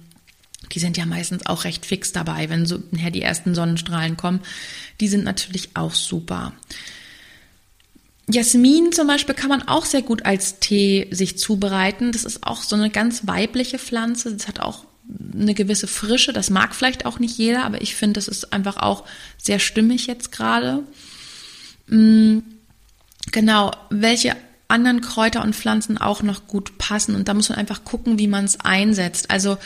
die 0.72 0.78
sind 0.78 0.96
ja 0.96 1.06
meistens 1.06 1.46
auch 1.46 1.64
recht 1.64 1.86
fix 1.86 2.12
dabei, 2.12 2.48
wenn 2.48 2.66
so 2.66 2.82
nachher 2.90 3.10
die 3.10 3.22
ersten 3.22 3.54
Sonnenstrahlen 3.54 4.16
kommen. 4.16 4.40
Die 5.00 5.08
sind 5.08 5.24
natürlich 5.24 5.70
auch 5.74 5.94
super. 5.94 6.52
Jasmin 8.28 8.92
zum 8.92 9.06
Beispiel 9.06 9.34
kann 9.34 9.50
man 9.50 9.68
auch 9.68 9.84
sehr 9.84 10.02
gut 10.02 10.24
als 10.24 10.60
Tee 10.60 11.08
sich 11.10 11.38
zubereiten. 11.38 12.12
Das 12.12 12.24
ist 12.24 12.46
auch 12.46 12.62
so 12.62 12.76
eine 12.76 12.90
ganz 12.90 13.26
weibliche 13.26 13.78
Pflanze. 13.78 14.32
Das 14.32 14.48
hat 14.48 14.60
auch 14.60 14.84
eine 15.34 15.54
gewisse 15.54 15.86
Frische. 15.86 16.32
Das 16.32 16.48
mag 16.48 16.74
vielleicht 16.74 17.04
auch 17.04 17.18
nicht 17.18 17.36
jeder, 17.36 17.64
aber 17.64 17.82
ich 17.82 17.94
finde, 17.94 18.14
das 18.14 18.28
ist 18.28 18.52
einfach 18.52 18.76
auch 18.76 19.04
sehr 19.36 19.58
stimmig 19.58 20.06
jetzt 20.06 20.32
gerade. 20.32 20.84
Mm, 21.88 22.38
genau, 23.30 23.72
welche 23.90 24.36
anderen 24.68 25.02
Kräuter 25.02 25.42
und 25.42 25.54
Pflanzen 25.54 25.98
auch 25.98 26.22
noch 26.22 26.46
gut 26.46 26.78
passen. 26.78 27.14
Und 27.14 27.28
da 27.28 27.34
muss 27.34 27.50
man 27.50 27.58
einfach 27.58 27.84
gucken, 27.84 28.18
wie 28.18 28.28
man 28.28 28.44
es 28.44 28.60
einsetzt. 28.60 29.30
Also 29.30 29.58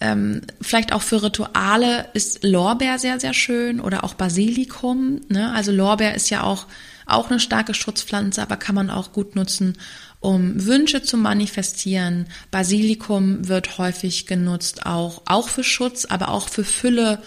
ähm, 0.00 0.42
vielleicht 0.60 0.92
auch 0.92 1.02
für 1.02 1.22
Rituale 1.22 2.06
ist 2.14 2.42
Lorbeer 2.42 2.98
sehr, 2.98 3.20
sehr 3.20 3.34
schön 3.34 3.80
oder 3.80 4.04
auch 4.04 4.14
Basilikum. 4.14 5.20
Ne? 5.28 5.52
Also 5.52 5.72
Lorbeer 5.72 6.14
ist 6.14 6.30
ja 6.30 6.42
auch 6.42 6.66
auch 7.10 7.30
eine 7.30 7.40
starke 7.40 7.74
Schutzpflanze, 7.74 8.40
aber 8.40 8.56
kann 8.56 8.74
man 8.74 8.88
auch 8.88 9.12
gut 9.12 9.34
nutzen, 9.34 9.76
um 10.20 10.64
Wünsche 10.64 11.02
zu 11.02 11.16
manifestieren. 11.16 12.26
Basilikum 12.50 13.48
wird 13.48 13.78
häufig 13.78 14.26
genutzt, 14.26 14.86
auch, 14.86 15.22
auch 15.26 15.48
für 15.48 15.64
Schutz, 15.64 16.04
aber 16.04 16.28
auch 16.28 16.48
für 16.48 16.64
Fülle. 16.64 17.18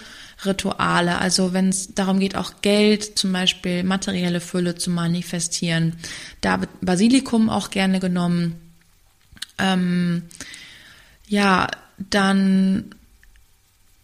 Rituale, 0.46 1.20
also 1.20 1.54
wenn 1.54 1.70
es 1.70 1.94
darum 1.94 2.20
geht, 2.20 2.36
auch 2.36 2.56
Geld, 2.62 3.18
zum 3.18 3.32
Beispiel 3.32 3.84
materielle 3.84 4.42
Fülle 4.42 4.76
zu 4.76 4.90
manifestieren, 4.90 5.96
da 6.42 6.60
wird 6.60 6.70
Basilikum 6.82 7.50
auch 7.50 7.70
gerne 7.70 8.02
genommen. 8.02 8.56
Ähm, 9.58 10.24
ja, 11.30 11.68
dann, 12.10 12.96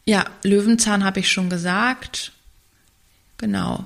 ja, 0.06 0.26
Löwenzahn 0.44 1.04
habe 1.04 1.20
ich 1.20 1.32
schon 1.32 1.50
gesagt. 1.50 2.32
Genau. 3.38 3.86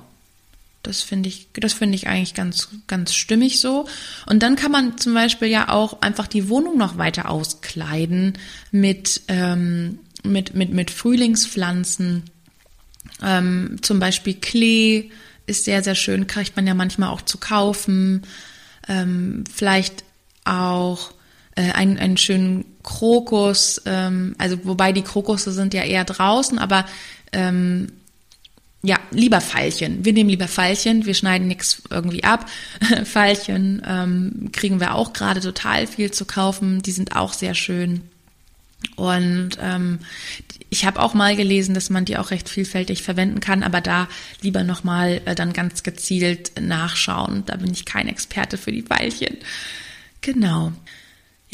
Das 0.82 1.00
finde 1.00 1.30
ich, 1.30 1.48
das 1.54 1.72
finde 1.72 1.94
ich 1.96 2.08
eigentlich 2.08 2.34
ganz, 2.34 2.68
ganz 2.86 3.14
stimmig 3.14 3.60
so. 3.60 3.88
Und 4.26 4.42
dann 4.42 4.54
kann 4.54 4.70
man 4.70 4.98
zum 4.98 5.14
Beispiel 5.14 5.48
ja 5.48 5.70
auch 5.70 6.02
einfach 6.02 6.26
die 6.26 6.50
Wohnung 6.50 6.76
noch 6.76 6.98
weiter 6.98 7.30
auskleiden 7.30 8.38
mit, 8.70 9.22
ähm, 9.28 9.98
mit, 10.22 10.54
mit, 10.54 10.70
mit 10.70 10.90
Frühlingspflanzen. 10.90 12.24
Ähm, 13.22 13.78
zum 13.80 13.98
Beispiel 13.98 14.34
Klee 14.34 15.10
ist 15.46 15.64
sehr, 15.64 15.82
sehr 15.82 15.94
schön, 15.94 16.26
kriegt 16.26 16.54
man 16.54 16.66
ja 16.66 16.74
manchmal 16.74 17.08
auch 17.08 17.22
zu 17.22 17.38
kaufen. 17.38 18.22
Ähm, 18.86 19.44
vielleicht 19.52 20.04
auch 20.44 21.14
äh, 21.56 21.72
einen, 21.72 21.98
einen 21.98 22.16
schönen 22.16 22.64
Krokus, 22.82 23.80
ähm, 23.86 24.34
also 24.38 24.64
wobei 24.64 24.92
die 24.92 25.02
Krokusse 25.02 25.52
sind 25.52 25.74
ja 25.74 25.82
eher 25.82 26.04
draußen, 26.04 26.58
aber 26.58 26.86
ähm, 27.32 27.88
ja, 28.82 28.98
lieber 29.10 29.40
Pfeilchen. 29.40 30.04
Wir 30.04 30.12
nehmen 30.12 30.28
lieber 30.28 30.46
Pfeilchen, 30.46 31.06
wir 31.06 31.14
schneiden 31.14 31.48
nichts 31.48 31.82
irgendwie 31.88 32.22
ab. 32.22 32.46
Pfeilchen 33.04 33.82
ähm, 33.86 34.50
kriegen 34.52 34.78
wir 34.78 34.94
auch 34.94 35.14
gerade 35.14 35.40
total 35.40 35.86
viel 35.86 36.10
zu 36.10 36.26
kaufen, 36.26 36.82
die 36.82 36.92
sind 36.92 37.16
auch 37.16 37.32
sehr 37.32 37.54
schön. 37.54 38.02
Und 38.96 39.50
ähm, 39.60 40.00
ich 40.68 40.84
habe 40.84 41.00
auch 41.00 41.14
mal 41.14 41.34
gelesen, 41.34 41.74
dass 41.74 41.88
man 41.88 42.04
die 42.04 42.18
auch 42.18 42.30
recht 42.30 42.48
vielfältig 42.48 43.02
verwenden 43.02 43.40
kann, 43.40 43.62
aber 43.62 43.80
da 43.80 44.08
lieber 44.42 44.64
nochmal 44.64 45.22
äh, 45.24 45.34
dann 45.34 45.52
ganz 45.54 45.82
gezielt 45.82 46.52
nachschauen. 46.60 47.44
Da 47.46 47.56
bin 47.56 47.72
ich 47.72 47.86
kein 47.86 48.08
Experte 48.08 48.58
für 48.58 48.72
die 48.72 48.82
Pfeilchen. 48.82 49.38
Genau. 50.20 50.72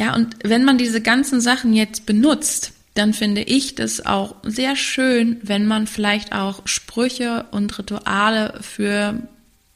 Ja, 0.00 0.14
und 0.14 0.34
wenn 0.42 0.64
man 0.64 0.78
diese 0.78 1.02
ganzen 1.02 1.42
Sachen 1.42 1.74
jetzt 1.74 2.06
benutzt, 2.06 2.72
dann 2.94 3.12
finde 3.12 3.42
ich 3.42 3.74
das 3.74 4.06
auch 4.06 4.34
sehr 4.42 4.74
schön, 4.74 5.36
wenn 5.42 5.66
man 5.66 5.86
vielleicht 5.86 6.32
auch 6.32 6.62
Sprüche 6.64 7.44
und 7.50 7.78
Rituale 7.78 8.58
für, 8.62 9.20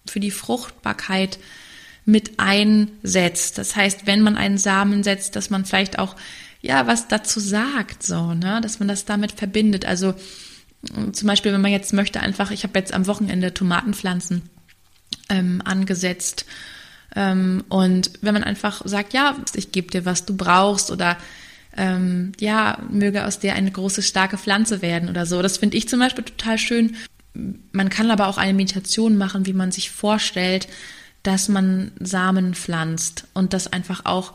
für 0.06 0.20
die 0.20 0.30
Fruchtbarkeit 0.30 1.38
mit 2.06 2.40
einsetzt. 2.40 3.58
Das 3.58 3.76
heißt, 3.76 4.06
wenn 4.06 4.22
man 4.22 4.38
einen 4.38 4.56
Samen 4.56 5.02
setzt, 5.02 5.36
dass 5.36 5.50
man 5.50 5.66
vielleicht 5.66 5.98
auch 5.98 6.16
ja 6.62 6.86
was 6.86 7.06
dazu 7.06 7.38
sagt, 7.38 8.02
so, 8.02 8.32
ne, 8.32 8.62
dass 8.62 8.78
man 8.78 8.88
das 8.88 9.04
damit 9.04 9.32
verbindet. 9.32 9.84
Also 9.84 10.14
zum 11.12 11.26
Beispiel, 11.26 11.52
wenn 11.52 11.60
man 11.60 11.70
jetzt 11.70 11.92
möchte, 11.92 12.20
einfach, 12.20 12.50
ich 12.50 12.62
habe 12.62 12.78
jetzt 12.78 12.94
am 12.94 13.06
Wochenende 13.06 13.52
Tomatenpflanzen 13.52 14.40
ähm, 15.28 15.60
angesetzt. 15.66 16.46
Ähm, 17.14 17.64
und 17.68 18.10
wenn 18.22 18.34
man 18.34 18.44
einfach 18.44 18.82
sagt, 18.84 19.12
ja, 19.12 19.36
ich 19.54 19.72
gebe 19.72 19.90
dir, 19.90 20.04
was 20.04 20.24
du 20.24 20.36
brauchst 20.36 20.90
oder 20.90 21.16
ähm, 21.76 22.32
ja, 22.38 22.78
möge 22.90 23.26
aus 23.26 23.38
der 23.38 23.54
eine 23.54 23.70
große, 23.70 24.02
starke 24.02 24.38
Pflanze 24.38 24.82
werden 24.82 25.08
oder 25.08 25.26
so. 25.26 25.42
Das 25.42 25.58
finde 25.58 25.76
ich 25.76 25.88
zum 25.88 26.00
Beispiel 26.00 26.24
total 26.24 26.58
schön. 26.58 26.96
Man 27.72 27.88
kann 27.88 28.10
aber 28.10 28.28
auch 28.28 28.38
eine 28.38 28.54
Meditation 28.54 29.16
machen, 29.16 29.46
wie 29.46 29.52
man 29.52 29.72
sich 29.72 29.90
vorstellt, 29.90 30.68
dass 31.24 31.48
man 31.48 31.90
Samen 31.98 32.54
pflanzt 32.54 33.26
und 33.34 33.52
das 33.52 33.66
einfach 33.66 34.04
auch 34.04 34.34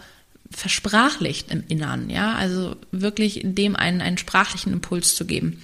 versprachlicht 0.51 1.51
im 1.51 1.63
Innern, 1.67 2.09
ja, 2.09 2.33
also 2.33 2.75
wirklich 2.91 3.41
dem 3.43 3.75
einen, 3.75 4.01
einen 4.01 4.17
sprachlichen 4.17 4.73
Impuls 4.73 5.15
zu 5.15 5.25
geben. 5.25 5.61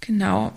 Genau. 0.00 0.52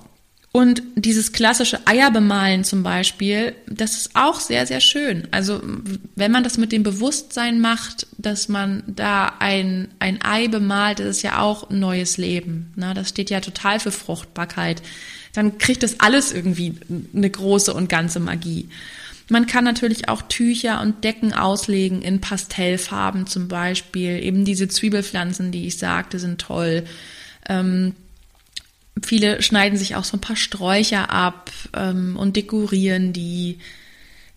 Und 0.57 0.81
dieses 0.95 1.33
klassische 1.33 1.85
Eierbemalen 1.85 2.63
zum 2.63 2.81
Beispiel, 2.81 3.53
das 3.67 3.95
ist 3.95 4.15
auch 4.15 4.39
sehr, 4.39 4.65
sehr 4.65 4.79
schön. 4.79 5.27
Also 5.29 5.61
wenn 6.15 6.31
man 6.31 6.43
das 6.43 6.57
mit 6.57 6.71
dem 6.71 6.81
Bewusstsein 6.81 7.59
macht, 7.61 8.07
dass 8.17 8.49
man 8.49 8.81
da 8.87 9.33
ein, 9.37 9.89
ein 9.99 10.19
Ei 10.23 10.47
bemalt, 10.47 10.97
das 10.97 11.05
ist 11.17 11.21
ja 11.21 11.41
auch 11.41 11.69
ein 11.69 11.77
neues 11.77 12.17
Leben. 12.17 12.73
Ne? 12.75 12.95
Das 12.95 13.09
steht 13.09 13.29
ja 13.29 13.39
total 13.39 13.79
für 13.79 13.91
Fruchtbarkeit. 13.91 14.81
Dann 15.31 15.59
kriegt 15.59 15.83
das 15.83 15.99
alles 15.99 16.31
irgendwie 16.31 16.73
eine 17.15 17.29
große 17.29 17.71
und 17.71 17.87
ganze 17.87 18.19
Magie. 18.19 18.67
Man 19.29 19.45
kann 19.45 19.63
natürlich 19.63 20.09
auch 20.09 20.23
Tücher 20.23 20.81
und 20.81 21.03
Decken 21.03 21.33
auslegen 21.33 22.01
in 22.01 22.19
Pastellfarben 22.19 23.27
zum 23.27 23.47
Beispiel. 23.47 24.23
Eben 24.23 24.43
diese 24.43 24.67
Zwiebelpflanzen, 24.67 25.51
die 25.51 25.67
ich 25.67 25.77
sagte, 25.77 26.17
sind 26.17 26.41
toll. 26.41 26.83
Ähm, 27.47 27.93
viele 29.03 29.41
schneiden 29.41 29.77
sich 29.77 29.95
auch 29.95 30.03
so 30.03 30.17
ein 30.17 30.21
paar 30.21 30.35
Sträucher 30.35 31.09
ab 31.09 31.51
ähm, 31.75 32.17
und 32.17 32.35
dekorieren 32.35 33.13
die. 33.13 33.59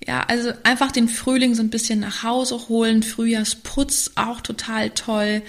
Ja, 0.06 0.22
also 0.28 0.52
einfach 0.62 0.92
den 0.92 1.08
Frühling 1.08 1.54
so 1.54 1.62
ein 1.62 1.70
bisschen 1.70 2.00
nach 2.00 2.22
Hause 2.22 2.68
holen. 2.68 3.02
Frühjahrsputz 3.02 4.12
auch 4.16 4.40
total 4.40 4.90
toll 4.90 5.42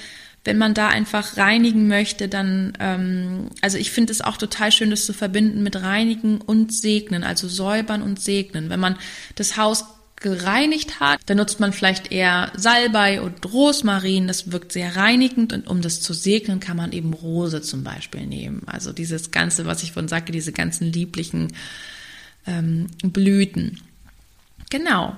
wenn 0.43 0.57
man 0.57 0.73
da 0.73 0.87
einfach 0.87 1.37
reinigen 1.37 1.87
möchte, 1.87 2.27
dann, 2.27 2.73
ähm, 2.79 3.49
also 3.61 3.77
ich 3.77 3.91
finde 3.91 4.11
es 4.11 4.21
auch 4.21 4.37
total 4.37 4.71
schön, 4.71 4.89
das 4.89 5.05
zu 5.05 5.13
verbinden 5.13 5.61
mit 5.61 5.75
reinigen 5.75 6.41
und 6.41 6.73
segnen, 6.73 7.23
also 7.23 7.47
säubern 7.47 8.01
und 8.01 8.19
segnen. 8.19 8.69
Wenn 8.69 8.79
man 8.79 8.97
das 9.35 9.55
Haus 9.57 9.85
gereinigt 10.21 10.99
hat, 10.99 11.19
dann 11.25 11.37
nutzt 11.37 11.59
man 11.59 11.73
vielleicht 11.73 12.11
eher 12.11 12.51
Salbei 12.55 13.21
und 13.21 13.51
Rosmarin. 13.51 14.27
Das 14.27 14.51
wirkt 14.51 14.71
sehr 14.71 14.95
reinigend 14.95 15.51
und 15.51 15.67
um 15.67 15.81
das 15.81 16.01
zu 16.01 16.13
segnen, 16.13 16.59
kann 16.59 16.77
man 16.77 16.91
eben 16.91 17.13
Rose 17.13 17.61
zum 17.61 17.83
Beispiel 17.83 18.25
nehmen. 18.25 18.63
Also 18.67 18.93
dieses 18.93 19.31
Ganze, 19.31 19.65
was 19.65 19.83
ich 19.83 19.91
von 19.91 20.07
sagte, 20.07 20.31
diese 20.31 20.53
ganzen 20.53 20.91
lieblichen 20.93 21.53
ähm, 22.47 22.87
Blüten. 23.03 23.81
Genau. 24.69 25.15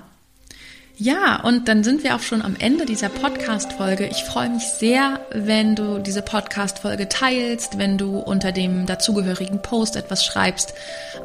Ja, 0.96 1.40
und 1.40 1.66
dann 1.66 1.82
sind 1.82 2.04
wir 2.04 2.14
auch 2.14 2.20
schon 2.20 2.40
am 2.40 2.54
Ende 2.56 2.86
dieser 2.86 3.08
Podcast-Folge. 3.08 4.06
Ich 4.06 4.22
freue 4.22 4.48
mich 4.48 4.62
sehr, 4.62 5.26
wenn 5.32 5.74
du 5.74 5.98
diese 5.98 6.22
Podcast-Folge 6.22 7.08
teilst, 7.08 7.78
wenn 7.78 7.98
du 7.98 8.18
unter 8.20 8.52
dem 8.52 8.86
dazugehörigen 8.86 9.60
Post 9.60 9.96
etwas 9.96 10.24
schreibst 10.24 10.72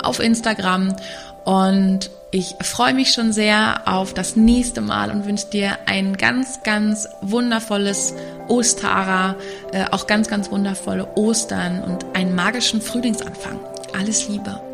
auf 0.02 0.20
Instagram. 0.20 0.96
Und 1.46 2.12
ich 2.32 2.56
freue 2.62 2.94
mich 2.94 3.12
schon 3.12 3.34
sehr 3.34 3.82
auf 3.86 4.14
das 4.14 4.36
nächste 4.36 4.82
Mal 4.82 5.10
und 5.10 5.26
wünsche 5.26 5.48
dir 5.48 5.78
ein 5.88 6.16
ganz, 6.16 6.62
ganz 6.64 7.08
wundervolles 7.22 8.14
Ostara, 8.48 9.36
äh, 9.72 9.86
auch 9.92 10.06
ganz, 10.06 10.28
ganz 10.28 10.52
wundervolle 10.52 11.08
Ostern 11.16 11.82
und 11.82 12.06
einen 12.14 12.36
magischen 12.36 12.82
Frühlingsanfang. 12.82 13.60
Alles 13.98 14.28
Liebe. 14.28 14.68